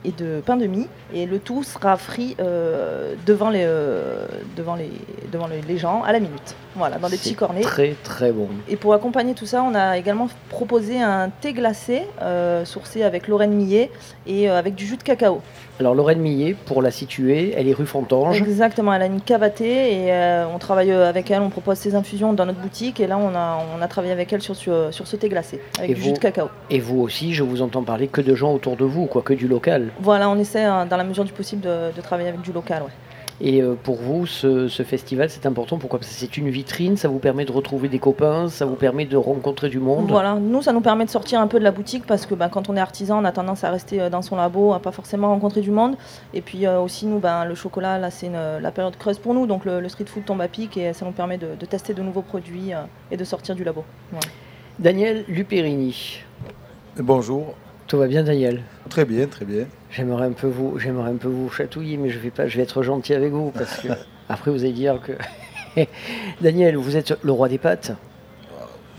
[0.06, 0.88] et de pain de mie.
[1.14, 4.26] Et le tout sera frit euh, devant, les, euh,
[4.56, 4.92] devant, les,
[5.32, 6.56] devant les, les gens à la minute.
[6.76, 7.62] Voilà, dans des petits cornets.
[7.62, 8.50] Très très bon.
[8.70, 13.28] Et pour accompagner tout ça, on a également proposé un thé glacé euh, sourcé avec
[13.28, 13.90] Lorraine Millet
[14.28, 15.42] et euh, avec du jus de cacao.
[15.80, 18.40] Alors Lorraine Millet, pour la situer, elle est rue Fontange.
[18.42, 22.34] Exactement, elle a une thé et euh, on travaille avec elle, on propose ses infusions
[22.34, 25.08] dans notre boutique et là on a, on a travaillé avec elle sur, sur, sur
[25.08, 26.50] ce thé glacé avec Et du vous jus de cacao.
[26.70, 29.34] Et vous aussi, je vous entends parler que de gens autour de vous, quoi, que
[29.34, 29.90] du local.
[30.02, 32.84] Voilà, on essaie hein, dans la mesure du possible de, de travailler avec du local.
[32.84, 32.90] ouais.
[33.40, 35.78] Et euh, pour vous, ce, ce festival, c'est important.
[35.78, 36.00] Pourquoi?
[36.00, 39.06] Parce que c'est une vitrine, ça vous permet de retrouver des copains, ça vous permet
[39.06, 40.10] de rencontrer du monde?
[40.10, 42.50] Voilà, nous ça nous permet de sortir un peu de la boutique parce que bah,
[42.50, 44.92] quand on est artisan, on a tendance à rester euh, dans son labo, à pas
[44.92, 45.98] forcément rencontrer du monde.
[46.34, 49.36] Et puis euh, aussi nous, ben, le chocolat, là c'est une- la période creuse pour
[49.36, 51.66] nous, donc le, le street food tombe à pic et ça nous permet de, de
[51.68, 52.78] tester de nouveaux produits euh,
[53.12, 53.84] et de sortir du labo.
[54.80, 56.22] Daniel Luperini.
[56.98, 57.54] Bonjour.
[57.88, 59.66] Tout va bien, Daniel Très bien, très bien.
[59.90, 62.64] J'aimerais un peu vous, j'aimerais un peu vous chatouiller, mais je vais pas, je vais
[62.64, 63.88] être gentil avec vous parce que
[64.30, 65.14] après vous allez dire que
[66.42, 67.94] Daniel, vous êtes le roi des pâtes.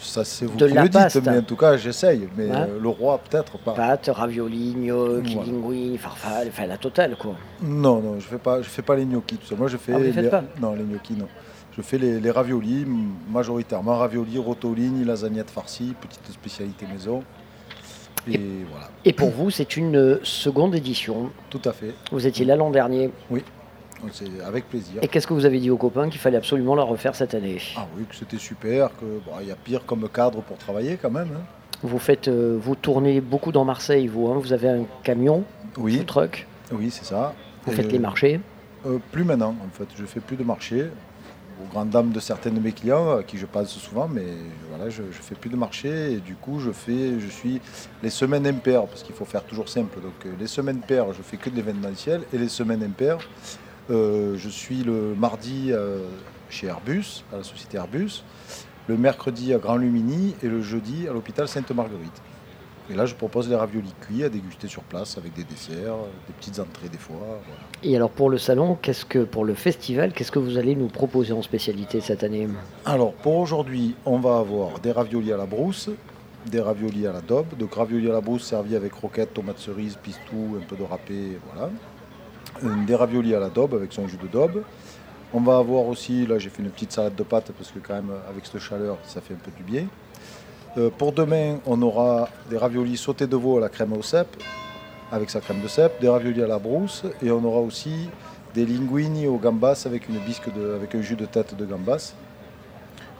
[0.01, 2.29] Ça, c'est vous De qui le dites, mais en tout cas, j'essaye.
[2.37, 3.73] Mais Hein le roi, peut-être pas.
[3.73, 5.51] Pâtes, ravioli, gnocchi, Voilà.
[5.51, 7.35] linguine, farfalle, enfin la totale quoi.
[7.61, 9.57] Non, non, je fais pas, je fais pas les gnocchis, tout ça.
[9.57, 9.93] Moi, je fais.
[9.93, 11.27] Ah, vous les pas Non, les gnocchis, non.
[11.77, 12.87] Je fais les, les raviolis,
[13.31, 17.23] majoritairement raviolis, rotolini, lasagnette farcie, petite spécialité maison.
[18.35, 21.31] Et, voilà, Et pour vous, c'est une euh, seconde édition.
[21.51, 21.95] tout à fait.
[22.13, 23.11] Vous étiez là l'an dernier.
[24.13, 25.03] C'est avec plaisir.
[25.03, 27.59] Et qu'est-ce que vous avez dit aux copains qu'il fallait absolument la refaire cette année?
[27.77, 30.97] Ah oui, que c'était super, que bon, il y a pire comme cadre pour travailler
[31.01, 31.29] quand même.
[31.37, 31.43] hein.
[31.83, 34.29] Vous faites, euh, vous tournez beaucoup dans Marseille, vous.
[34.29, 34.39] hein.
[34.41, 35.43] vous avez un camion,
[35.77, 36.47] Oui, food truck.
[36.73, 37.35] oui, c'est ça.
[37.65, 38.41] Vous Et, faites les marchés.
[38.87, 39.89] Euh, plus maintenant, en fait.
[39.99, 40.87] Je fais plus de marché,
[41.63, 44.27] aux grandes dames de certains de mes clients, à qui je passe souvent, mais
[44.69, 47.61] voilà, je, je fais plus de marché et du coup, je fais, je suis
[48.03, 50.01] les semaines impaires, parce qu'il faut faire toujours simple.
[50.01, 53.19] Donc, euh, les semaines paires, je fais que de l'événementiel et les semaines impaires,
[53.91, 56.07] euh, je suis le mardi euh,
[56.51, 58.23] chez Airbus, à la société Airbus,
[58.87, 62.23] le mercredi à Grand Lumini et le jeudi à l'hôpital Sainte-Marguerite.
[62.91, 65.95] Et là, je propose les raviolis cuits à déguster sur place avec des desserts,
[66.27, 67.17] des petites entrées des fois.
[67.21, 67.61] voilà.
[67.83, 70.89] Et alors pour le salon, qu'est-ce que pour le festival, qu'est-ce que vous allez nous
[70.89, 72.49] proposer en spécialité cette année?
[72.87, 75.91] Alors pour aujourd'hui, on va avoir des raviolis à la brousse,
[76.47, 77.57] des raviolis à la daube.
[77.59, 81.39] Donc raviolis à la brousse servis avec roquettes, tomates cerises, pistou, un peu de râpé,
[81.53, 81.71] voilà.
[82.65, 84.63] Euh, Des raviolis à la daube avec son jus de daube.
[85.35, 87.95] On va avoir aussi, là j'ai fait une petite salade de pâtes parce que quand
[87.95, 89.85] même avec cette chaleur, ça fait un peu du bien.
[90.79, 94.37] Euh, pour demain, on aura des raviolis sautés de veau à la crème au cèpe,
[95.11, 98.09] avec sa crème de cèpe, des raviolis à la brousse, et on aura aussi
[98.55, 102.15] des linguini au gambas avec une bisque de, avec un jus de tête de gambas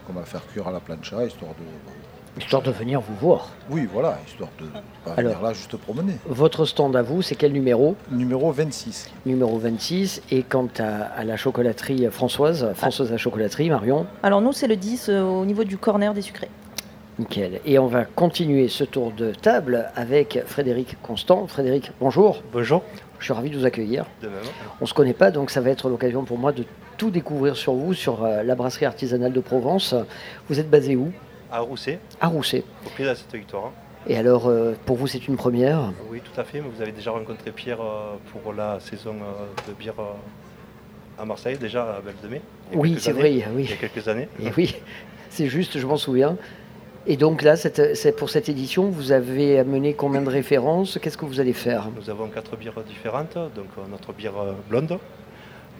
[0.07, 2.41] qu'on va faire cuire à la plancha, histoire de...
[2.41, 3.49] Histoire de venir vous voir.
[3.69, 4.65] Oui, voilà, histoire de
[5.03, 5.31] pas Alors.
[5.33, 6.13] venir là juste promener.
[6.27, 9.09] Votre stand à vous, c'est quel numéro Numéro 26.
[9.25, 10.21] Numéro 26.
[10.31, 14.77] Et quant à, à la chocolaterie Françoise, Françoise la chocolaterie, Marion, Alors nous, c'est le
[14.77, 16.49] 10 euh, au niveau du corner des sucrés.
[17.19, 17.59] Nickel.
[17.65, 21.45] Et on va continuer ce tour de table avec Frédéric Constant.
[21.47, 22.41] Frédéric, bonjour.
[22.51, 22.83] Bonjour.
[23.19, 24.05] Je suis ravi de vous accueillir.
[24.23, 24.37] De même.
[24.79, 26.63] On ne se connaît pas, donc ça va être l'occasion pour moi de
[26.97, 29.93] tout découvrir sur vous, sur euh, la brasserie artisanale de Provence.
[30.47, 31.11] Vous êtes basé où?
[31.51, 32.63] À Rousset, À Rousset.
[32.85, 33.71] au prix de cette victoire.
[34.07, 35.91] Et alors, euh, pour vous, c'est une première?
[36.09, 36.61] Oui, tout à fait.
[36.61, 39.15] Mais vous avez déjà rencontré Pierre euh, pour la saison
[39.67, 39.95] de bière
[41.17, 42.41] à Marseille, déjà à Belle de Mai.
[42.73, 43.63] Oui, c'est vrai, oui.
[43.65, 44.29] Il y a quelques années.
[44.41, 44.75] Et oui,
[45.29, 46.37] c'est juste, je m'en souviens.
[47.11, 50.99] Et donc là, cette- pour cette édition, vous avez amené combien de références?
[51.01, 51.87] Qu'est-ce que vous allez faire?
[51.95, 53.33] Nous avons quatre bières différentes.
[53.33, 54.99] Donc euh, notre bière euh, blonde.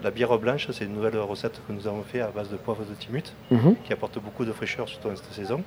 [0.03, 2.83] La bière blanche, c'est une nouvelle recette que nous avons fait à base de poivre
[2.83, 3.75] de Timut, Mhm.
[3.83, 5.61] qui apporte beaucoup de fraîcheur, surtout en cette saison.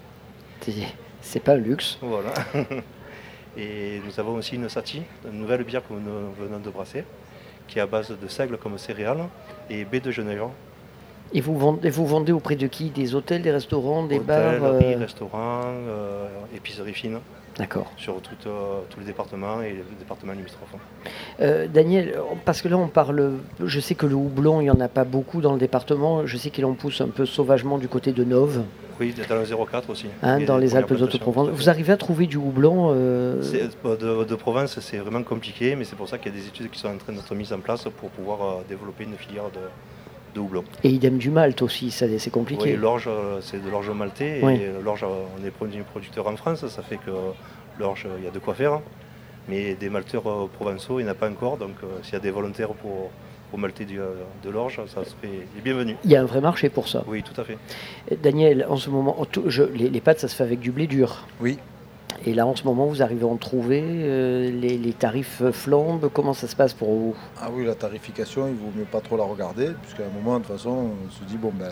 [1.20, 1.96] C'est- pas un luxe.
[2.02, 2.32] Voilà.
[3.56, 7.04] Et nous avons aussi une sati, une nouvelle bière que nous venons de brasser,
[7.68, 9.24] qui est à base de seigle comme céréales
[9.70, 10.42] et baie de Genève.
[11.34, 12.90] Et vous vendez, vous vendez auprès de qui?
[12.90, 17.18] Des hôtels, des restaurants, des Hôtel, bars euh, riz, restaurant, euh, épicerie fine.
[17.58, 17.90] D'accord.
[17.98, 20.74] Sur tout, euh, tous les départements et les départements limitrophes.
[21.40, 22.14] Euh, Daniel,
[22.46, 25.04] parce que là on parle, je sais que le houblon, il n'y en a pas
[25.04, 28.24] beaucoup dans le département, je sais qu'il en pousse un peu sauvagement du côté de
[28.24, 28.62] Nove,
[28.98, 30.06] Oui, dans le 04 aussi.
[30.22, 31.18] hein, dans les Alpes à fait.
[31.52, 33.42] Vous arrivez à trouver du houblon euh,
[33.84, 36.70] de, de Provence, c'est vraiment compliqué, mais c'est pour ça qu'il y a des études
[36.70, 39.60] qui sont en train d'être mises en place pour pouvoir développer une filière de,
[40.34, 40.64] de houblon.
[40.84, 42.62] Et idem du Malte aussi, ça, c'est compliqué.
[42.72, 44.40] Oui, l'orge, euh, c'est de l'orge maltais.
[44.42, 44.54] Oui.
[44.54, 47.10] Et l'orge, euh, on est produit- producteur en France, ça fait que
[47.78, 48.80] l'orge, il y a de quoi faire.
[49.48, 51.56] Mais des malteurs euh, provençaux, il n'y en a pas encore.
[51.56, 53.10] Donc euh, s'il y a des volontaires pour,
[53.50, 54.12] pour malter du, euh,
[54.44, 55.96] de l'orge, ça serait les bienvenus.
[56.04, 57.02] Il y a un vrai marché pour ça.
[57.08, 57.58] Oui, tout à fait.
[58.22, 59.16] Daniel, en ce moment,
[59.46, 61.26] je- les, les pâtes, ça se fait avec du blé dur.
[61.40, 61.58] Oui.
[62.26, 66.10] Et là, en ce moment, vous arrivez à en trouver euh, les, les tarifs flambent.
[66.12, 67.16] Comment ça se passe pour vous?
[67.40, 70.44] Ah oui, la tarification, il vaut mieux pas trop la regarder, puisqu'à un moment, de
[70.44, 71.70] toute façon, on se dit, bon, ben,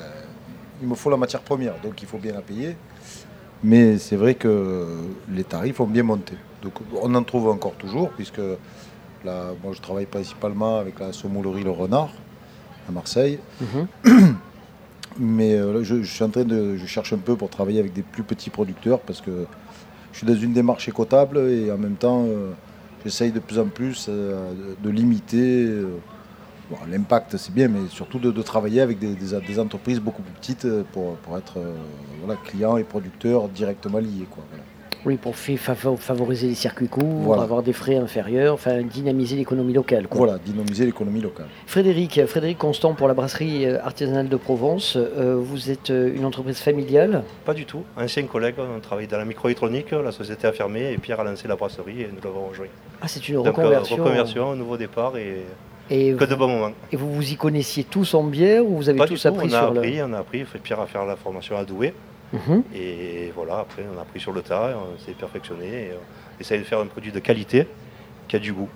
[0.82, 2.76] il me faut la matière première, donc il faut bien la payer.
[3.62, 4.86] Mais c'est vrai que
[5.30, 6.34] les tarifs ont bien monté.
[6.62, 8.40] Donc on en trouve encore toujours, puisque
[9.24, 12.10] là, moi je travaille principalement avec la sommellerie Le Renard
[12.88, 13.38] à Marseille.
[15.18, 17.92] Mais euh, je, je suis en train de, je cherche un peu pour travailler avec
[17.92, 19.46] des plus petits producteurs parce que
[20.12, 22.50] je suis dans une démarche écotable et en même temps, euh,
[23.04, 24.52] j'essaye de plus en plus euh,
[24.82, 25.64] de, limiter.
[25.66, 25.98] euh,
[26.88, 31.36] L'impact, c'est bien, mais surtout de, travailler avec des, entreprises beaucoup plus petites pour, pour
[31.36, 31.74] être euh,
[32.22, 34.26] voilà, clients et producteurs directement liés.
[34.30, 34.44] Quoi.
[35.06, 37.42] Oui, pour fa- fa- favoriser les circuits courts, Voilà.
[37.42, 40.06] avoir des frais inférieurs, enfin dynamiser l'économie locale.
[40.08, 40.18] quoi.
[40.18, 41.46] Voilà, dynamiser l'économie locale.
[41.66, 44.96] Frédéric, Frédéric Constant pour la brasserie euh, artisanale de Provence.
[44.96, 47.22] Euh, vous êtes euh, une entreprise familiale?
[47.46, 47.82] Pas du tout.
[47.96, 51.48] Ancien collègue, on travaille dans la microélectronique, la société a fermé et Pierre a lancé
[51.48, 52.66] la brasserie et nous l'avons rejoint.
[53.00, 53.96] Ah, c'est une Donc, euh, reconversion.
[53.96, 55.44] reconversion, nouveau départ et,
[55.88, 56.74] Et que vous- de bons moments.
[56.92, 59.28] Et vous vous y connaissiez tous en bière ou vous avez Pas tous du tout,
[59.28, 60.04] appris on a sur appris, le...
[60.04, 61.94] on a appris, fait Pierre a fait la formation à Douai.
[62.32, 62.62] Mhm.
[62.74, 66.58] Et voilà, après on a appris sur le tas, on s'est perfectionné et on essaye
[66.60, 67.66] de faire un produit de qualité
[68.28, 68.68] qui a du goût.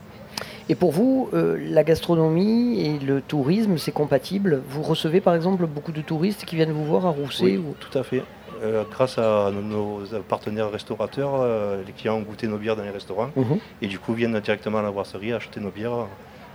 [0.69, 4.63] Et pour vous, euh, la gastronomie et le tourisme, c'est compatible?
[4.69, 7.75] Vous recevez par exemple beaucoup de touristes qui viennent vous voir à Rousset Oui, ou-
[7.79, 8.23] tout à fait.
[8.63, 12.91] Euh, grâce à nos, partenaires restaurateurs, euh, les clients ont goûté nos bières dans les
[12.91, 13.59] restaurants Mhm.
[13.83, 16.05] et du coup viennent directement à la brasserie acheter nos bières euh,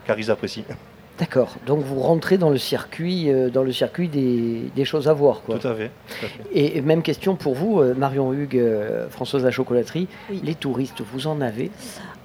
[0.05, 0.63] car ils apprécient.
[1.19, 1.57] D'accord.
[1.67, 5.41] Donc vous rentrez dans le circuit, euh, dans le circuit des, des choses à voir.
[5.41, 5.59] Quoi.
[5.59, 5.91] Tout à fait.
[6.07, 6.43] tout à fait.
[6.53, 10.07] Et et même question pour vous, euh, Marion Hugues, euh, Françoise La Chocolaterie.
[10.43, 11.71] Les touristes, vous en avez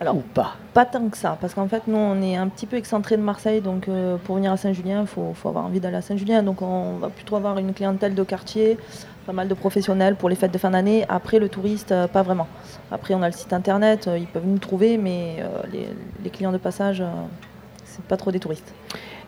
[0.01, 0.55] Alors, ou pas?
[0.75, 3.23] Pas tant que ça, parce qu'en fait, nous, on est un petit peu excentré de
[3.23, 6.43] Marseille, donc euh, pour venir à Saint-Julien, il faut, faut avoir envie d'aller à Saint-Julien.
[6.45, 8.79] Donc, on va plutôt avoir une clientèle de quartier,
[9.27, 11.05] pas mal de professionnels pour les fêtes de fin d'année.
[11.09, 12.47] Après, le touriste, euh, pas vraiment.
[12.93, 15.89] Après, on a le site internet, euh, ils peuvent nous trouver, mais euh, les,
[16.23, 17.07] les clients de passage, euh,
[17.95, 18.73] c'est pas trop des touristes.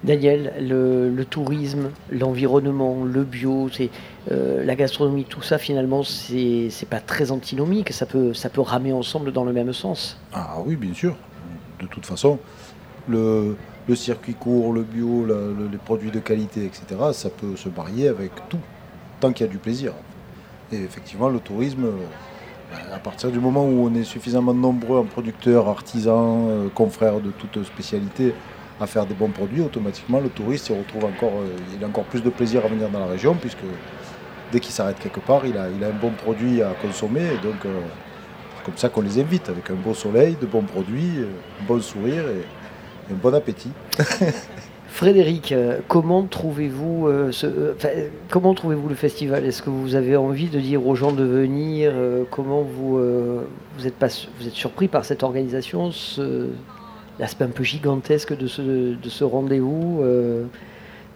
[0.04, 3.88] Daniel, le, le tourisme, l'environnement, le bio, c'est
[4.30, 7.92] euh, la gastronomie, tout ça finalement, c'est pas très antinomique.
[7.92, 10.18] Ça peut, ça peut ramer ensemble dans le même sens.
[10.32, 11.16] Ah oui, bien sûr.
[11.80, 12.38] De toute façon,
[13.08, 13.56] le,
[13.88, 17.68] le circuit court, le bio, la- le- les produits de qualité, etc., ça peut se
[17.68, 18.58] marier avec tout,
[19.20, 19.92] tant qu'il y a du plaisir.
[20.72, 25.04] Et effectivement, le tourisme, euh, à partir du moment où on est suffisamment nombreux en
[25.04, 28.34] producteurs, artisans, euh, confrères de toute spécialité
[28.80, 32.04] à faire des bons produits, automatiquement, le touriste, il retrouve encore, euh, il a encore
[32.04, 33.64] plus de plaisir à venir dans la région, puisque
[34.52, 37.46] dès qu'il s'arrête quelque part, il a, il a un bon produit à consommer, et
[37.46, 37.80] donc euh,
[38.58, 41.26] c'est comme ça qu'on les invite, avec un beau soleil, de bons produits, euh,
[41.62, 42.40] un bon sourire et,
[43.10, 43.70] et un bon appétit.
[44.88, 45.54] Frédéric,
[45.88, 49.44] comment trouvez-vous euh, ce, euh, enfin, euh, comment trouvez-vous le festival?
[49.44, 51.92] Est-ce que vous avez envie de dire aux gens de venir
[52.30, 52.98] Comment vous
[53.78, 54.06] vous êtes pas
[54.40, 56.48] vous êtes surpris par cette organisation, ce-
[57.18, 58.62] l'aspect un peu gigantesque de ce
[58.94, 60.44] de ce rendez-vous euh,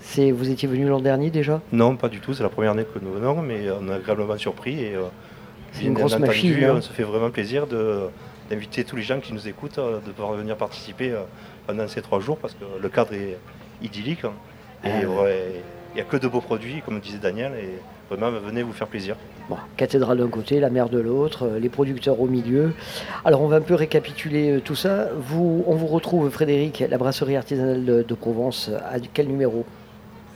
[0.01, 1.61] C'est vous étiez venu l'an dernier déjà?
[1.72, 2.32] Non, pas du tout.
[2.34, 4.80] C'est la première année que nous venons, mais on est agréablement surpris.
[4.82, 5.03] Et, euh,
[5.72, 6.74] C'est bien une grosse entendu, machine, hein.
[6.78, 8.07] On se fait vraiment plaisir de-
[8.48, 11.20] d'inviter tous les gens qui nous écoutent euh, de pouvoir venir participer euh,
[11.66, 13.36] pendant ces trois jours parce que le cadre est
[13.82, 14.24] idyllique.
[14.24, 14.32] hein.
[14.84, 15.62] Et Ah ouais.
[15.92, 17.53] il n'y a que de beaux produits, comme disait Daniel.
[17.55, 17.78] Et
[18.14, 19.16] vraiment, venez vous faire plaisir.
[19.76, 22.72] Cathédrale d'un côté, la mer de l'autre, euh, les producteurs au milieu.
[23.24, 25.09] Alors on va un peu récapituler euh, tout ça.
[25.36, 29.64] On vous retrouve, Frédéric, la brasserie artisanale de, Provence, à quel numéro?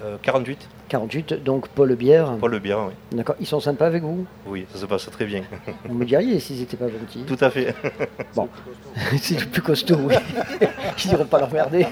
[0.03, 2.37] Euh, 48, 48, donc Paul Bière.
[2.39, 2.93] Paul Le Bien, oui.
[3.17, 4.27] D'accord, ils sont sympas avec vous?
[4.47, 5.43] Oui, ça se passe très bien.
[5.89, 7.25] Vous me diriez s'ils n'étaient pas gentils.
[7.27, 7.75] Tout à fait.
[8.35, 8.49] Bon,
[9.19, 10.15] c'est le plus costaud, oui.
[11.05, 11.87] Ils n'iront pas l'emmerder.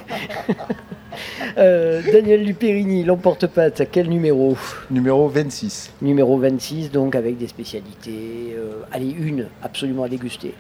[1.59, 4.57] Euh, Daniel Luperini, l'emporte-pâte, à quel numéro?
[4.91, 5.93] Numéro 26.
[6.01, 8.55] Numéro 26, donc avec des spécialités.
[8.57, 10.55] euh, allez, une absolument à déguster.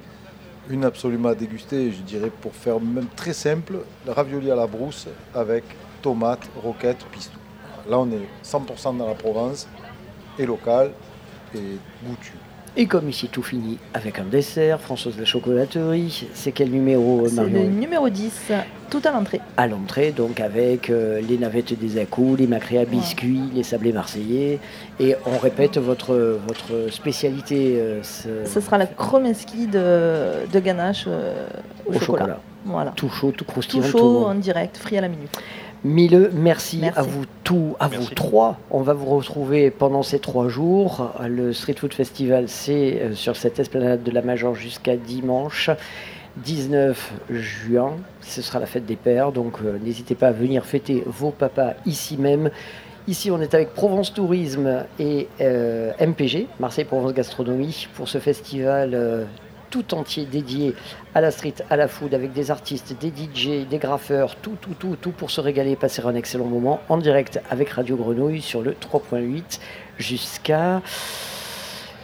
[0.68, 4.66] Une absolument à déguster, je dirais, pour faire même très simple, le ravioli à la
[4.66, 5.64] brousse avec
[6.02, 7.38] tomates, roquettes, pistou.
[7.88, 9.66] Là, on est 100% dans la Provence,
[10.38, 10.92] et local,
[11.54, 11.58] et
[12.06, 12.32] goûtu.
[12.74, 17.44] Et comme ici tout fini avec un dessert, Françoise la chocolaterie, c'est quel numéro C'est
[17.44, 18.50] le numéro 10,
[18.88, 19.42] tout à l'entrée.
[19.58, 23.92] À l'entrée, donc avec euh, les navettes des Acous, les macrés à biscuits, les sablés
[23.92, 24.58] marseillais.
[25.00, 26.14] Et on répète votre,
[26.46, 31.46] votre spécialité euh, ce- Ce sera la chromeski de, de ganache euh,
[31.84, 32.20] au, au chocolat.
[32.20, 32.40] chocolat.
[32.64, 32.92] Voilà.
[32.96, 33.82] Tout chaud, tout croustillant.
[33.84, 35.36] Tout tout chaud, en direct, frit à la minute.
[35.84, 36.98] Mille merci, Merci.
[36.98, 38.56] à vous tous, à vous trois.
[38.70, 41.12] On va vous retrouver pendant ces trois jours.
[41.28, 45.70] Le Street Food Festival, c'est euh, sur cette esplanade de la Major jusqu'à dimanche.
[46.36, 51.02] 19 juin, ce sera la fête des pères, donc euh, n'hésitez pas à venir fêter
[51.06, 52.50] vos papas ici même.
[53.08, 58.92] Ici, on est avec Provence Tourisme et euh, MPG, Marseille Provence Gastronomie, pour ce festival
[58.94, 59.24] euh,
[59.72, 60.74] tout entier dédié
[61.14, 64.74] à la street, à la food, avec des artistes, des DJ, des graffeurs, tout, tout,
[64.78, 68.42] tout, tout pour se régaler et passer un excellent moment en direct avec Radio Grenouille
[68.42, 69.58] sur le 3.8
[69.98, 70.82] jusqu'à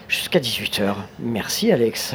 [0.09, 0.95] jusqu'à 18h.
[1.19, 2.15] Merci Alex.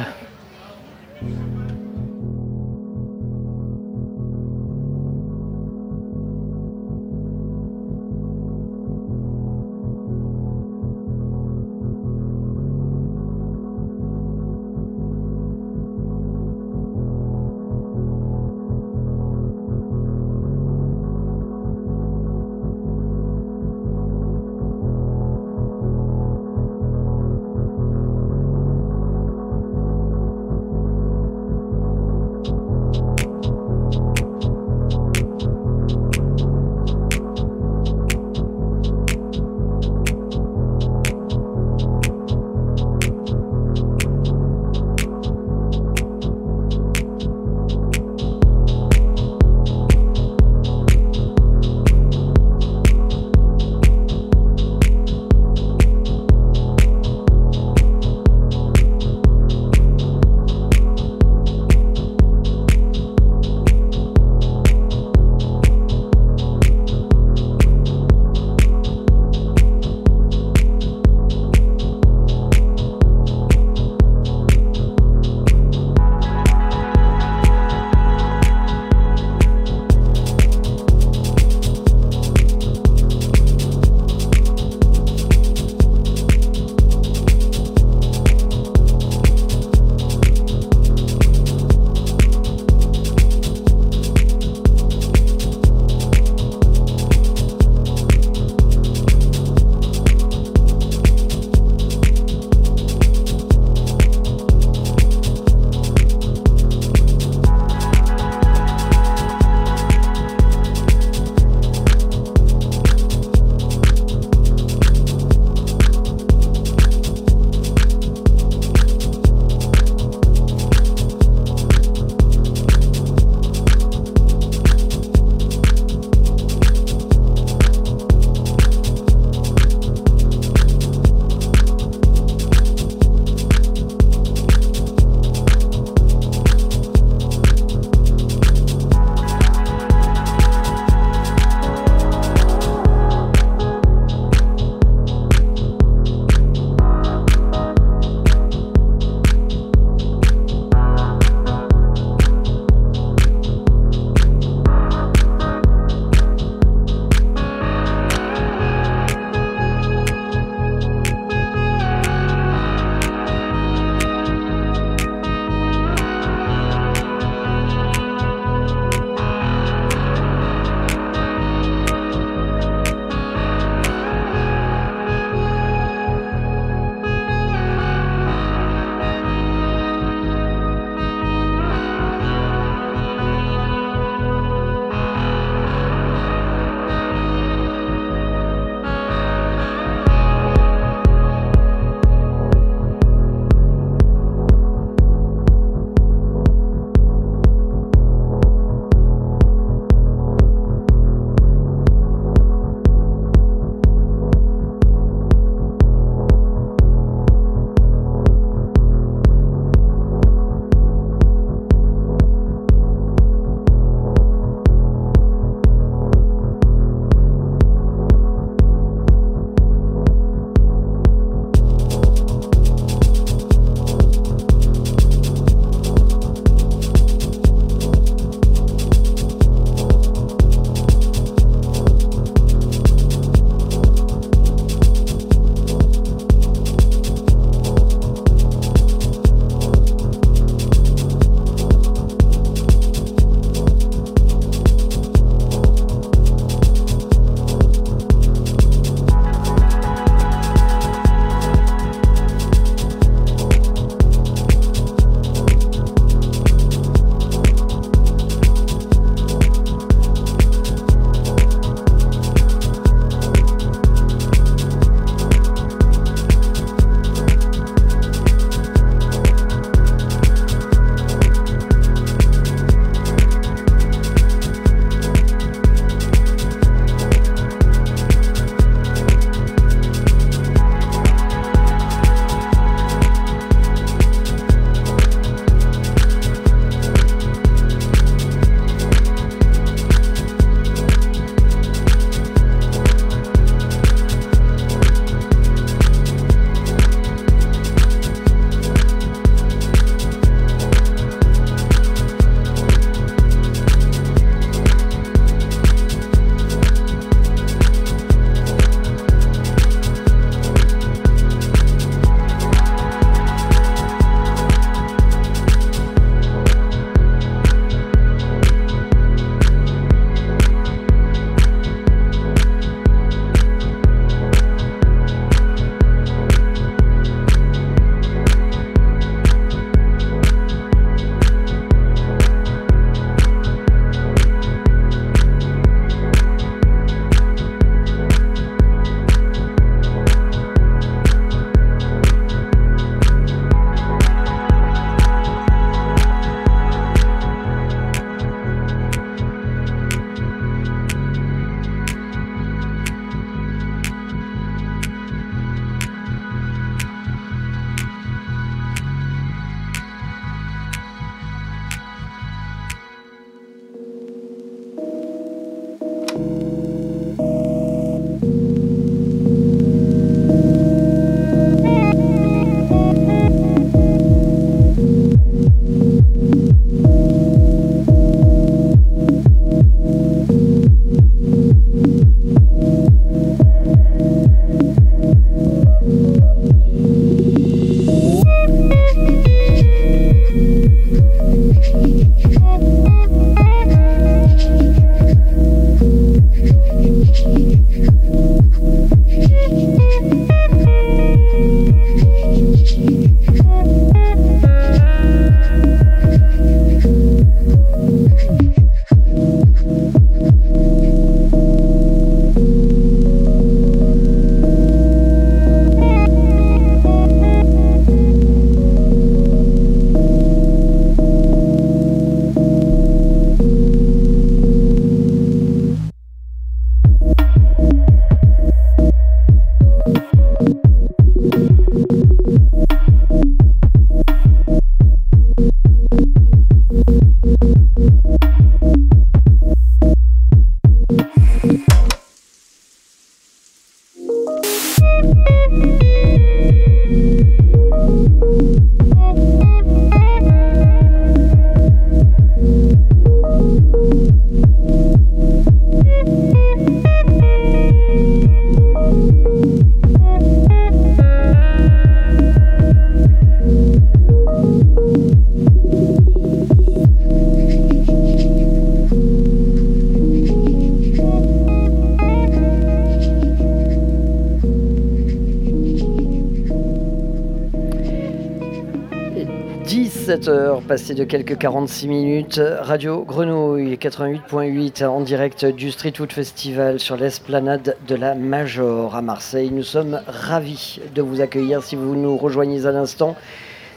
[480.84, 486.98] Passé de quelques 46 minutes, Radio Grenouille 88.8 en direct du Street Food Festival sur
[486.98, 489.50] l'esplanade de la Major à Marseille.
[489.50, 493.16] Nous sommes ravis de vous accueillir si vous nous rejoignez à l'instant.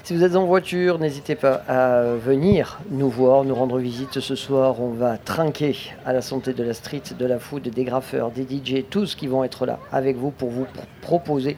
[0.08, 4.36] Si vous êtes en voiture, n'hésitez pas à venir nous voir, nous rendre visite ce
[4.36, 4.80] soir.
[4.80, 8.44] On va trinquer à la santé de la street, de la food, des graffeurs, des
[8.44, 11.58] DJ, tous qui vont être là avec vous pour vous pr- proposer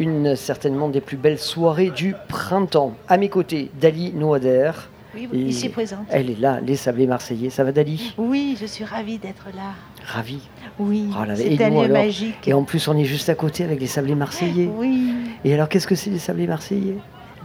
[0.00, 2.94] une certainement des plus belles soirées du printemps.
[3.06, 4.72] À mes côtés, Dali Noader.
[5.14, 6.00] Oui, Et ici présente.
[6.10, 7.48] Elle est là, les sablés marseillais.
[7.50, 8.12] Ça va Dali?
[8.18, 9.70] Oui, je suis ravie d'être là.
[10.04, 10.40] Ravi.
[10.80, 12.48] Oui, Oh c'est et un lieu magique.
[12.48, 14.68] Et en plus, on est juste à côté avec les sablés marseillais.
[14.74, 15.14] Oui.
[15.44, 16.96] Et alors, qu'est-ce que c'est les sablés marseillais?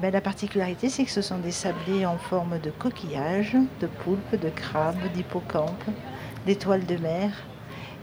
[0.02, 4.40] Ben, la particularité, c'est que ce sont des sablés en forme de coquillage, de poulpe,
[4.40, 5.84] de crabe, d'hippocampe,
[6.46, 7.32] d'étoiles de mer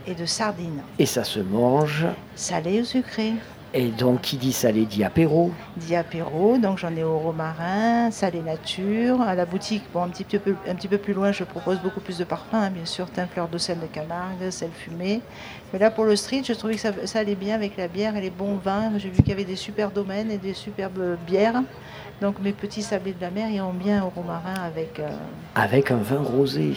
[0.05, 0.83] et de sardines.
[0.99, 2.05] Et ça se mange.
[2.35, 3.33] Salé ou sucré
[3.73, 5.51] Et donc, qui dit salé dit apéro.
[5.75, 9.19] Dit apéro, donc j'en ai au romarin, salé nature.
[9.21, 11.99] À la boutique, bon, un, petit peu, un petit peu plus loin, je propose beaucoup
[11.99, 15.21] plus de parfums, hein, bien sûr, thym, fleur de sel de Camargue, sel fumé.
[15.73, 18.15] Mais là, pour le street, je trouvais que ça, ça allait bien avec la bière
[18.15, 18.91] et les bons vins.
[18.97, 21.61] J'ai vu qu'il y avait des super domaines et des superbes bières.
[22.21, 24.99] Donc mes petits sablés de la mer iront bien au romarin avec...
[24.99, 25.07] euh,
[25.53, 26.73] Avec un vin rosé.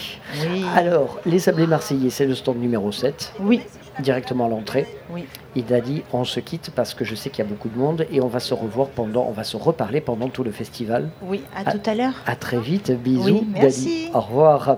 [0.52, 0.64] Oui.
[0.76, 3.34] Alors, les sablés marseillais, c'est le stand numéro 7.
[3.40, 3.62] Oui.
[4.00, 4.86] Directement à l'entrée.
[5.10, 5.24] Oui.
[5.56, 8.06] Et Dali, on se quitte parce que je sais qu'il y a beaucoup de monde
[8.12, 11.08] et on va se revoir pendant, on va se reparler pendant tout le festival.
[11.22, 12.14] Oui, à tout à l'heure.
[12.26, 13.24] À très vite, bisous.
[13.24, 13.84] Oui, merci.
[13.84, 14.10] Dali.
[14.14, 14.76] Au revoir.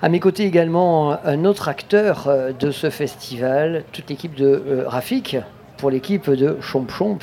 [0.00, 4.84] À mes côtés également, un autre acteur euh, de ce festival, toute l'équipe de euh,
[4.86, 5.36] Rafik,
[5.76, 7.18] pour l'équipe de Chomp Chomp.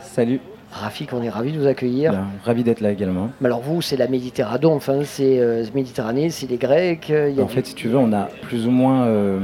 [0.00, 0.40] Salut.
[0.72, 2.10] Rafik, on est ravis de vous accueillir.
[2.12, 3.30] Ben, ravi d'être là également.
[3.40, 7.10] Mais alors vous, c'est la Méditerranée, enfin c'est euh, Méditerranée, c'est les Grecs.
[7.10, 9.04] euh, il y a En du- fait, si tu veux, on a plus ou moins,
[9.04, 9.38] euh,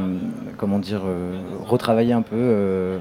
[0.57, 2.99] comment dire, euh, retravaillé un peu euh,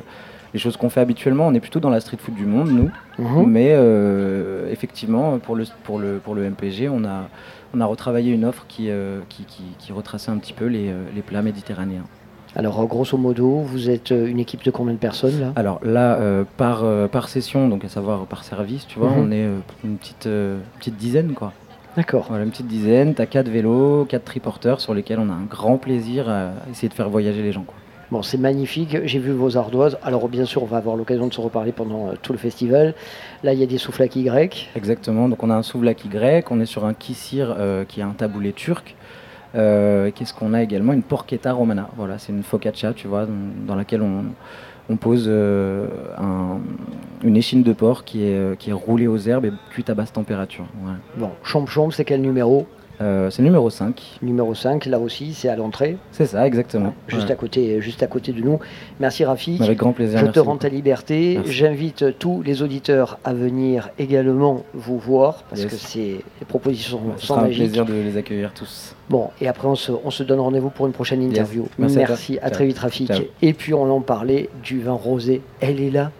[0.54, 1.48] les choses qu'on fait habituellement.
[1.48, 2.90] On est plutôt dans la street food du monde, nous.
[3.18, 3.46] Mhm.
[3.48, 7.28] Mais euh, effectivement, pour le, pour, le, pour le MPG, on a,
[7.76, 10.90] on a retravaillé une offre qui, euh, qui, qui, qui retraçait un petit peu les,
[10.90, 12.06] euh, les plats méditerranéens.
[12.56, 15.54] Alors grosso modo, vous êtes une équipe de combien de personnes là?
[15.56, 19.18] Alors là, euh, par, euh, par session, donc à savoir par service, tu vois, Mhm.
[19.20, 20.28] on est euh, une petite,
[20.80, 21.54] petite dizaine, quoi.
[21.96, 22.26] D'accord.
[22.30, 23.14] Voilà, une petite dizaine.
[23.14, 26.88] Tu as quatre vélos, quatre triporteurs sur lesquels on a un grand plaisir à essayer
[26.90, 27.76] de faire voyager les gens, quoi.
[28.12, 28.98] Bon, c'est magnifique.
[29.06, 29.98] J'ai vu vos ardoises.
[30.04, 32.96] Alors, bien sûr, on va avoir l'occasion de se reparler pendant euh, tout le festival.
[33.44, 34.70] Là, il y a des souflaki grecs.
[34.76, 35.30] Exactement.
[35.30, 38.12] Donc on a un souvlaki grec, on est sur un kissir euh, qui est un
[38.18, 38.96] taboulé turc.
[39.56, 40.94] Euh, Qu'est-ce qu'on a également?
[40.94, 41.90] Une porchetta romana.
[41.98, 43.28] Voilà, c'est une focaccia, tu vois,
[43.68, 44.26] dans, laquelle on,
[44.90, 45.88] on pose euh,
[46.18, 46.60] un-
[47.24, 50.14] une échine de porc qui est, qui est roulée aux herbes et cuite à basse
[50.14, 50.66] température.
[51.18, 52.66] Bon, Chomp Chomp, c'est quel numéro?
[53.02, 54.02] Euh, C'est le numéro 5.
[54.22, 55.96] Numéro 5, là aussi, c'est à l'entrée.
[56.12, 56.94] C'est ça, exactement.
[57.08, 57.32] Juste, Ouais.
[57.32, 58.60] à côté, juste à côté de nous.
[59.00, 59.62] Merci Rafik.
[59.62, 61.36] Avec grand plaisir, Je merci te rends ta liberté.
[61.38, 61.52] Merci.
[61.54, 65.72] J'invite tous les auditeurs à venir également vous voir parce Yes.
[65.72, 67.60] que c'est les propositions Ce sont sera un magiques.
[67.60, 68.96] plaisir de les accueillir tous.
[69.10, 71.32] Bon, et après on se, on se donne rendez-vous pour une prochaine Yes.
[71.32, 71.68] interview.
[71.78, 72.16] Merci à toi.
[72.42, 73.08] à, très vite Rafik.
[73.08, 73.22] Ciao.
[73.42, 75.42] Et puis on en parlait du vin rosé.
[75.62, 76.12] Elle est là.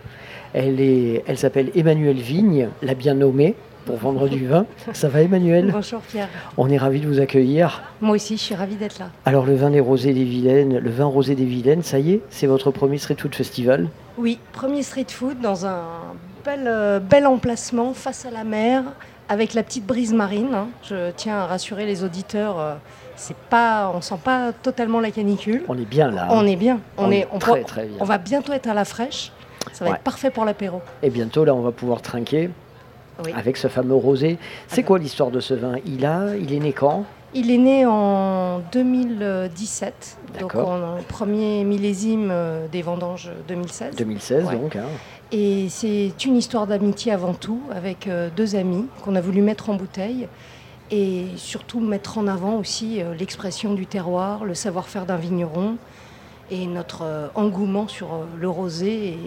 [0.54, 3.56] Elle est, elle s'appelle Emmanuelle Vigne, la bien nommée
[3.86, 4.66] pour vendre du vin.
[4.94, 5.72] Ça va Emmanuel?
[5.72, 6.28] Bonjour Pierre.
[6.58, 7.82] On est ravis de vous accueillir.
[8.02, 9.10] Moi aussi, je suis ravie d'être là.
[9.26, 12.22] Alors le vin des rosés des Vilaines, le vin rosé des Vilaines, ça y est,
[12.30, 13.88] c'est votre premier street food festival?
[14.18, 15.82] Oui, premier street food dans un
[16.46, 18.84] bel, euh, bel emplacement face à la mer,
[19.30, 20.54] avec la petite brise marine.
[20.54, 20.68] hein.
[20.84, 22.76] Je tiens à rassurer les auditeurs, euh,
[23.16, 25.64] c'est pas, on sent pas totalement la canicule.
[25.68, 26.24] On est bien là.
[26.26, 26.32] hein.
[26.32, 26.80] On est bien.
[26.98, 27.98] On, On est, est on très, va- très bien.
[28.00, 29.32] On va bientôt être à la fraîche.
[29.74, 29.98] Ça va Ouais.
[29.98, 30.82] être parfait pour l'apéro.
[31.04, 32.50] Et bientôt là, on va pouvoir trinquer
[33.26, 33.32] Oui.
[33.36, 34.38] avec ce fameux rosé.
[34.68, 37.86] C'est quoi l'histoire de ce vin Il a, il est né quand Il est né
[37.86, 43.96] en 2017, donc en premier millésime euh, des vendanges 2016.
[43.96, 44.56] 2016 Ouais.
[44.56, 44.76] donc.
[44.76, 44.84] hein.
[45.32, 49.70] Et c'est une histoire d'amitié avant tout, avec euh, deux amis qu'on a voulu mettre
[49.70, 50.28] en bouteille
[50.92, 55.76] et surtout mettre en avant aussi euh, l'expression du terroir, le savoir-faire d'un vigneron
[56.50, 59.18] et notre euh, engouement sur euh, le rosé et,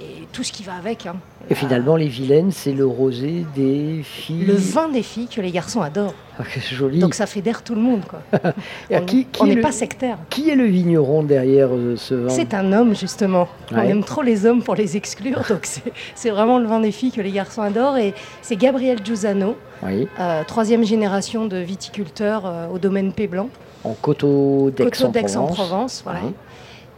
[0.00, 1.06] et tout ce qui va avec.
[1.06, 1.16] hein.
[1.48, 4.44] Et finalement, les Vilaines, c'est le rosé des filles.
[4.46, 6.14] Le vin des filles que les garçons adorent.
[6.38, 6.98] Ah, c'est joli.
[6.98, 8.02] Donc ça fédère tout le monde.
[8.08, 8.20] Quoi.
[8.90, 10.18] On qui- qui n'est le- pas sectaire.
[10.28, 12.28] Qui est le vigneron derrière euh, ce vin?
[12.28, 13.48] C'est un homme, justement.
[13.72, 15.66] On aime trop les hommes pour les exclure, donc
[16.14, 17.96] c'est- vraiment le vin des filles que les garçons adorent.
[17.96, 23.48] Et c'est Gabriel Giussano, Oui, euh, troisième génération de viticulteurs euh, au domaine Pé Blanc,
[23.84, 25.12] en coteau d'Aix-en-Provence.
[25.12, 26.02] d'Aix-en-Provence.
[26.04, 26.20] Voilà.
[26.24, 26.32] Oui.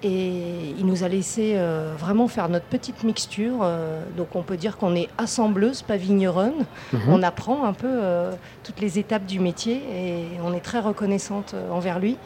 [0.05, 3.57] Et il nous a laissé euh, vraiment faire notre petite mixture.
[3.63, 6.65] euh, donc on peut dire qu'on est assembleuse, pas vigneronne.
[6.93, 7.01] Mhm.
[7.09, 8.31] On apprend un peu euh,
[8.63, 12.17] toutes les étapes du métier et on est très reconnaissante envers lui.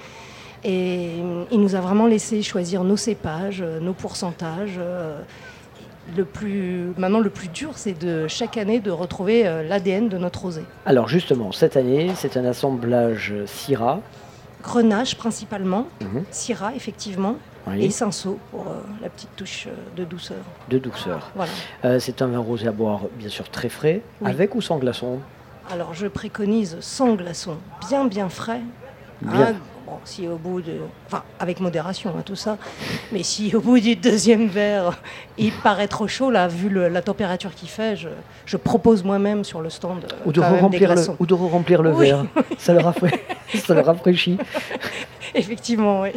[0.65, 1.13] Et
[1.51, 4.79] il nous a vraiment laissé choisir nos cépages, nos pourcentages.
[6.17, 10.43] le plus, maintenant, le plus dur, c'est de chaque année de retrouver l'ADN de notre
[10.43, 10.63] rosé.
[10.85, 14.01] Alors justement, cette année, c'est un assemblage Syrah.
[14.63, 16.25] Grenache principalement, Mhm.
[16.31, 17.35] Syrah effectivement,
[17.67, 17.85] Oui.
[17.85, 20.39] et Cinsault pour euh, la petite touche euh, de douceur.
[20.69, 21.31] de douceur.
[21.37, 21.53] Voilà.
[21.85, 24.31] Euh, c'est un vin rosé à boire bien sûr très frais, Oui.
[24.31, 25.21] avec ou sans glaçon
[25.71, 27.57] Alors je préconise sans glaçon,
[27.89, 28.63] bien bien frais.
[29.21, 29.49] Bien.
[29.51, 29.55] Hein,
[29.93, 30.73] bon, si au bout de,
[31.07, 32.57] enfin avec modération hein, tout ça,
[33.13, 34.99] mais si au bout du deuxième verre
[35.39, 38.09] il paraît trop chaud là, vu le- la température qu'il fait, je,
[38.47, 41.83] je propose moi-même sur le stand euh, ou de, des remplir le, ou de remplir
[41.83, 42.07] le Oui.
[42.07, 42.25] verre.
[42.59, 43.15] Ça le, rafra-
[43.55, 44.39] ça le rafraîchit.
[45.35, 46.11] Effectivement, oui.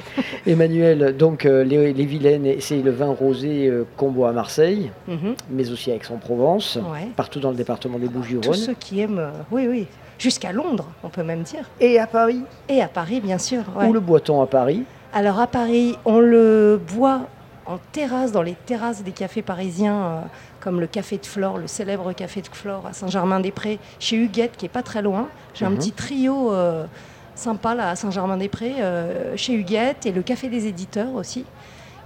[0.45, 4.91] Emmanuel, donc euh, les, les Vilaines, c'est le vin rosé euh, qu'on boit à Marseille,
[5.07, 5.36] Mhm.
[5.49, 7.07] mais aussi à Aix-en-Provence, Ouais.
[7.15, 8.55] partout dans le département des Tous Bouches-du-Rhône.
[8.55, 9.88] ceux qui aiment, euh, oui oui,
[10.18, 11.66] jusqu'à Londres, on peut même dire.
[11.80, 13.63] Et à Paris Et à Paris, bien sûr.
[13.78, 13.88] ouais.
[13.88, 14.84] Où le boit-on à Paris?
[15.13, 17.22] Alors à Paris, on le boit
[17.66, 20.20] en terrasse, dans les terrasses des cafés parisiens, euh,
[20.59, 24.66] comme le Café de Flore, le célèbre Café de Flore à Saint-Germain-des-Prés, chez Huguette, qui
[24.66, 25.28] est pas très loin.
[25.53, 25.78] J'ai un Mhm.
[25.78, 26.86] petit trio euh,
[27.34, 31.43] sympa là à Saint-Germain-des-Prés, euh, chez Huguette, et le Café des éditeurs aussi,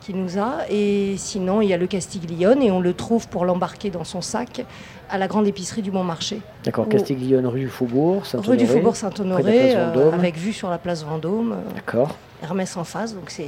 [0.01, 0.59] qui nous a.
[0.69, 4.21] Et sinon, il y a le Castiglione, et on le trouve pour l'embarquer dans son
[4.21, 4.65] sac
[5.09, 6.41] à la grande épicerie du Bon Marché.
[6.63, 8.51] D'accord, Castiglione, rue du Faubourg, Saint-Honoré.
[8.51, 11.53] Rue du Faubourg la Saint-Honoré, euh, avec vue sur la place Vendôme.
[11.53, 12.15] euh, D'accord.
[12.43, 13.47] Hermès en face, donc c'est,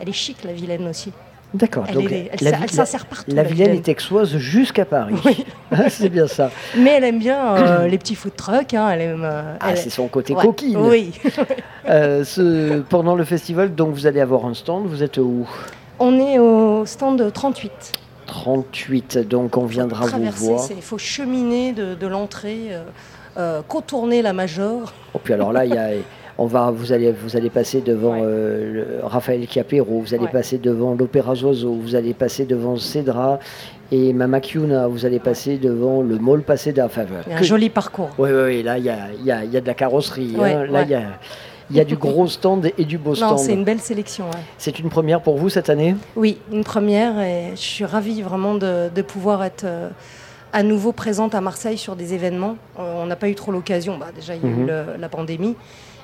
[0.00, 1.12] elle est chic la Vilaine aussi.
[1.54, 1.84] D'accord.
[1.88, 3.30] Elle, elle, la s'insère partout.
[3.32, 5.14] La Vilaine est texoise jusqu'à Paris.
[5.72, 6.50] Ah, c'est bien ça.
[6.76, 8.72] Mais elle aime bien euh, les petits food trucks.
[8.74, 9.22] hein, elle aime.
[9.24, 10.76] euh, Ah, c'est son côté Ouais, coquine.
[10.78, 11.12] Oui.
[11.88, 14.86] Euh, ce- pendant le festival, donc vous allez avoir un stand.
[14.86, 15.46] Vous êtes où?
[16.00, 17.70] On est au stand 38.
[18.26, 19.18] 38.
[19.28, 20.68] Donc on viendra vous voir.
[20.74, 22.82] il faut cheminer de, de l'entrée, euh,
[23.38, 24.92] euh, contourner la Major.
[25.14, 25.88] Et puis alors là, il y a,
[26.38, 30.30] on va, vous allez, vous allez passer devant euh, le- Raphaël Chiapero, vous allez Ouais.
[30.30, 33.38] passer devant l'Opéra Zozo, vous allez passer devant Cédra
[33.92, 36.86] et Mama Kiuna, vous allez passer devant le Mall Paseda.
[36.86, 38.10] Enfin, Il y a un que- joli parcours.
[38.18, 40.34] Oui, oui, oui, là, il y a, y a- y a de la carrosserie.
[40.38, 40.66] Hein.
[40.66, 41.02] Là, il y a,
[41.70, 43.38] il y a du gros stand et du beau Non, stand.
[43.38, 44.26] c'est une belle sélection.
[44.26, 44.40] ouais.
[44.58, 45.96] C'est une première pour vous cette année?
[46.14, 49.88] Oui, une première et je suis ravie vraiment de, de pouvoir être euh,
[50.52, 52.56] à nouveau présente à Marseille sur des événements.
[52.78, 54.66] Euh, on n'a pas eu trop l'occasion, bah, déjà il y a eu Mhm.
[54.66, 55.56] le- la pandémie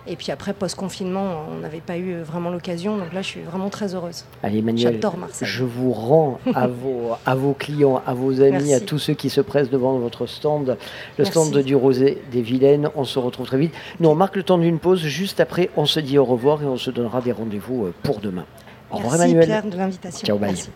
[0.06, 3.68] et puis après post-confinement on n'avait pas eu vraiment l'occasion donc là je suis vraiment
[3.68, 4.24] très heureuse.
[4.42, 5.46] Allez, Emmanuel, J'adore Marseille.
[5.48, 8.74] je vous rends à vos, à vos clients, à vos amis, Merci.
[8.74, 10.76] à tous ceux qui se pressent devant votre stand, le
[11.18, 11.30] Merci.
[11.32, 12.88] stand du Rosé des Vilaines.
[12.96, 13.74] On se retrouve très vite.
[14.00, 15.00] Nous, on marque le temps d'une pause.
[15.00, 18.20] Juste après, on se dit au revoir et on se donnera des rendez-vous euh, pour
[18.20, 18.44] demain.
[18.90, 19.46] Au revoir, Merci Emmanuel.
[19.46, 20.26] Pierre de l'invitation.
[20.26, 20.50] Ciao, bye.
[20.50, 20.70] Merci.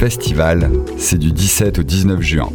[0.00, 2.48] Festival, c'est du 17 au 19 juin.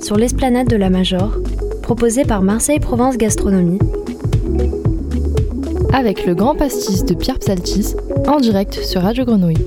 [0.00, 1.36] Sur l'esplanade de la Major,
[1.82, 3.78] proposé par Marseille Provence Gastronomie,
[5.92, 7.96] Avec le grand pastis de Pierre Psaltis,
[8.26, 9.66] en direct sur Radio Grenouille.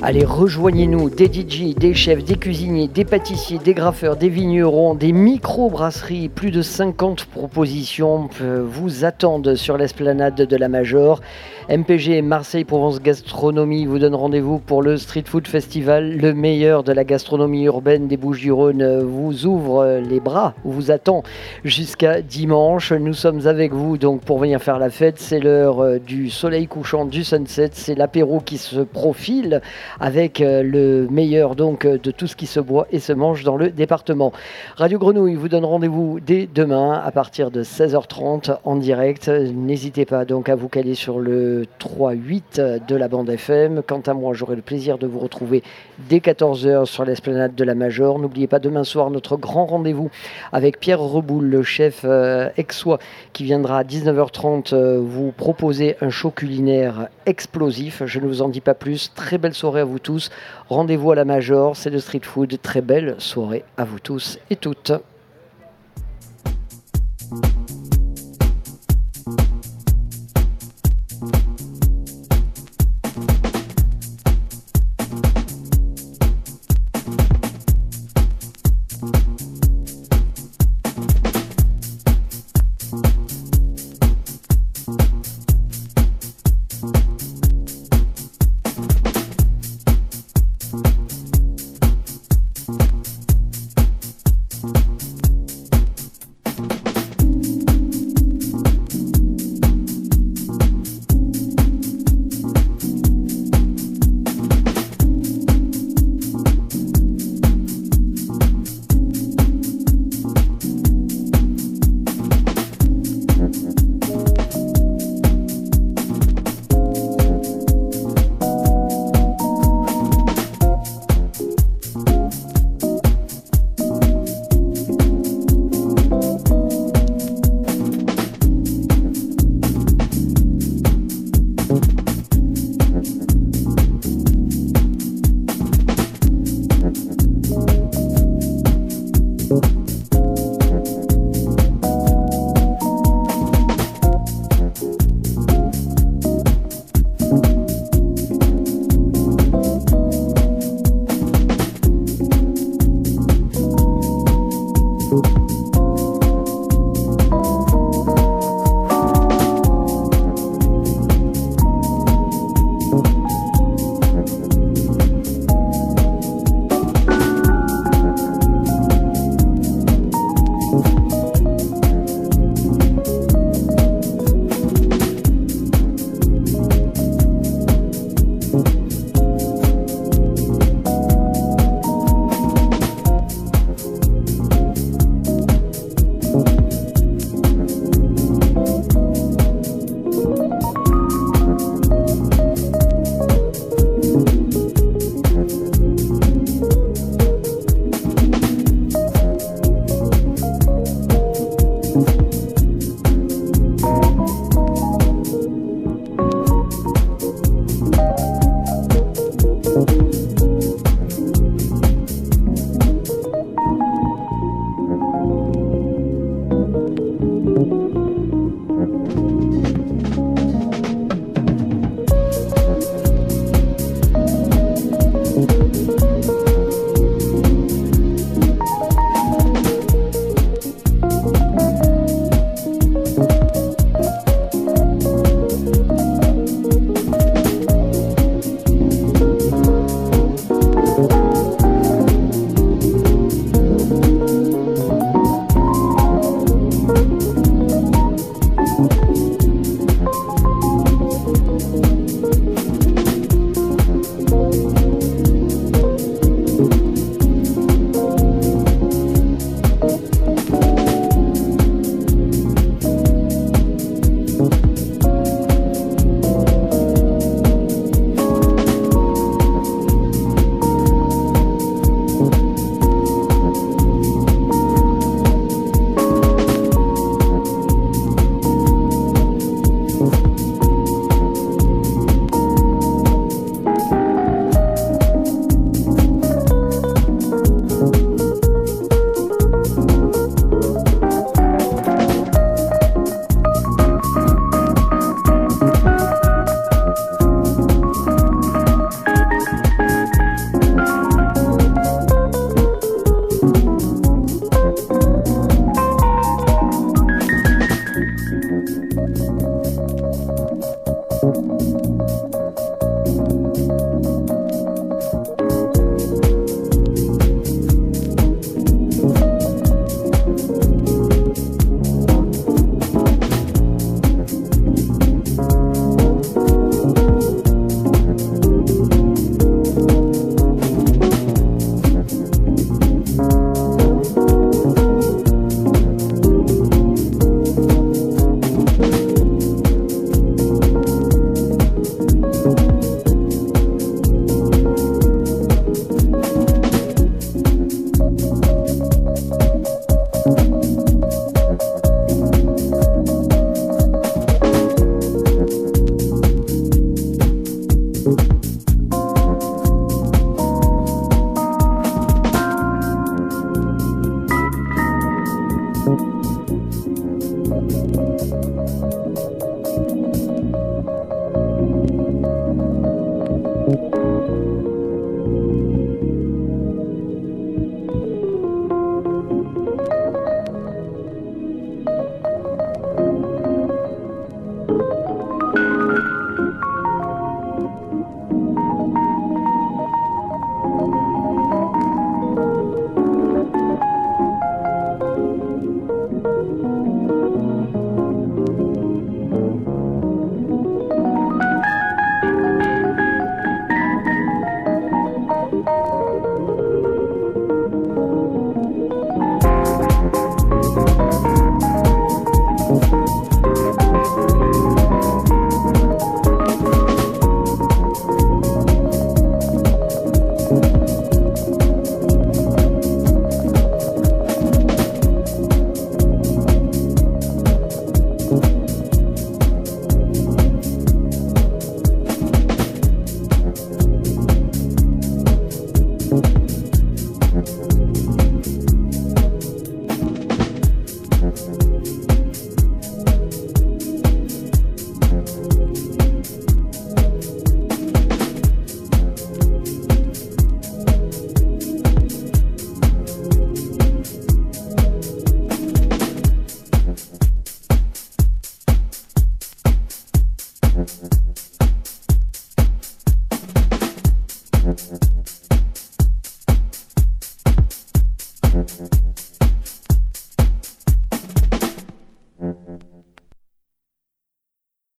[0.00, 5.12] Allez, rejoignez-nous, des DJ, des chefs, des cuisiniers, des pâtissiers, des graffeurs, des vignerons, des
[5.12, 6.30] micro-brasseries.
[6.30, 11.20] Plus de 50 propositions euh, vous attendent sur l'esplanade de la Major.
[11.72, 16.18] MPG Marseille Provence Gastronomie vous donne rendez-vous pour le Street Food Festival.
[16.18, 21.22] Le meilleur de la gastronomie urbaine des Bouches-du-Rhône vous ouvre les bras, vous attend
[21.64, 22.92] jusqu'à dimanche.
[22.92, 25.18] Nous sommes avec vous donc pour venir faire la fête.
[25.18, 27.70] C'est l'heure euh, du soleil couchant, du sunset.
[27.72, 29.62] C'est l'apéro qui se profile
[29.98, 33.44] avec euh, le meilleur donc euh, de tout ce qui se boit et se mange
[33.44, 34.34] dans le département.
[34.76, 39.30] Radio Grenouille vous donne rendez-vous dès demain à partir de 16h30 en direct.
[39.30, 41.18] N'hésitez pas donc à vous caler sur
[41.62, 43.82] le 3-8 de la bande FM.
[43.86, 45.62] Quant à moi, j'aurai le plaisir de vous retrouver
[46.08, 48.18] dès 14h sur l'esplanade de la Major.
[48.18, 50.10] N'oubliez pas demain soir notre grand rendez-vous
[50.52, 52.98] avec Pierre Reboul, le chef euh, aixois,
[53.32, 58.02] qui viendra à 19h30 euh, vous proposer un show culinaire explosif.
[58.04, 59.12] Je ne vous en dis pas plus.
[59.14, 60.30] Très belle soirée à vous tous.
[60.68, 62.58] Rendez-vous à la Major, c'est le street food.
[62.60, 64.92] Très belle soirée à vous tous et toutes.